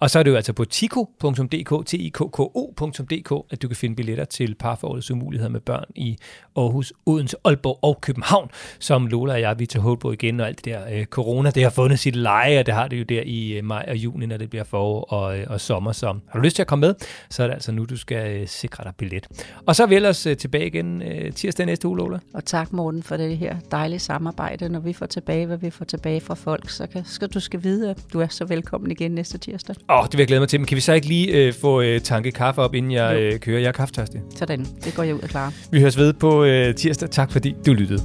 [0.00, 2.18] Og så er det jo altså på tiko.dk, t i k
[3.24, 6.18] k at du kan finde billetter til parforholdets umuligheder med børn i
[6.56, 10.46] Aarhus, Odense, Aalborg og København, som Lola og jeg, vi tager hold på igen, og
[10.46, 13.04] alt det der øh, corona, det har fundet sit leje, og det har det jo
[13.04, 15.92] der i øh, maj og juni, når det bliver forår og, øh, og sommer.
[15.92, 16.94] Så har du lyst til at komme med,
[17.30, 19.26] så er det altså nu, du skal øh, sikre dig billet.
[19.66, 22.18] Og så er vi ellers øh, tilbage igen øh, tirsdag næste uge, Lola.
[22.34, 24.68] Og tak, Morten, for det her dejlige samarbejde.
[24.68, 27.62] Når vi får tilbage, hvad vi får tilbage fra folk, så kan, skal du skal
[27.62, 29.76] vide, at du er så velkommen igen næste tirsdag.
[29.90, 30.60] Åh, oh, det vil jeg glæde mig til.
[30.60, 33.38] Men kan vi så ikke lige øh, få øh, tanke kaffe op, inden jeg øh,
[33.38, 33.60] kører?
[33.60, 34.20] Jeg er kaffetørstig.
[34.36, 35.54] Sådan, det går jeg ud og klar.
[35.70, 37.10] Vi høres ved på øh, tirsdag.
[37.10, 38.02] Tak fordi du lyttede.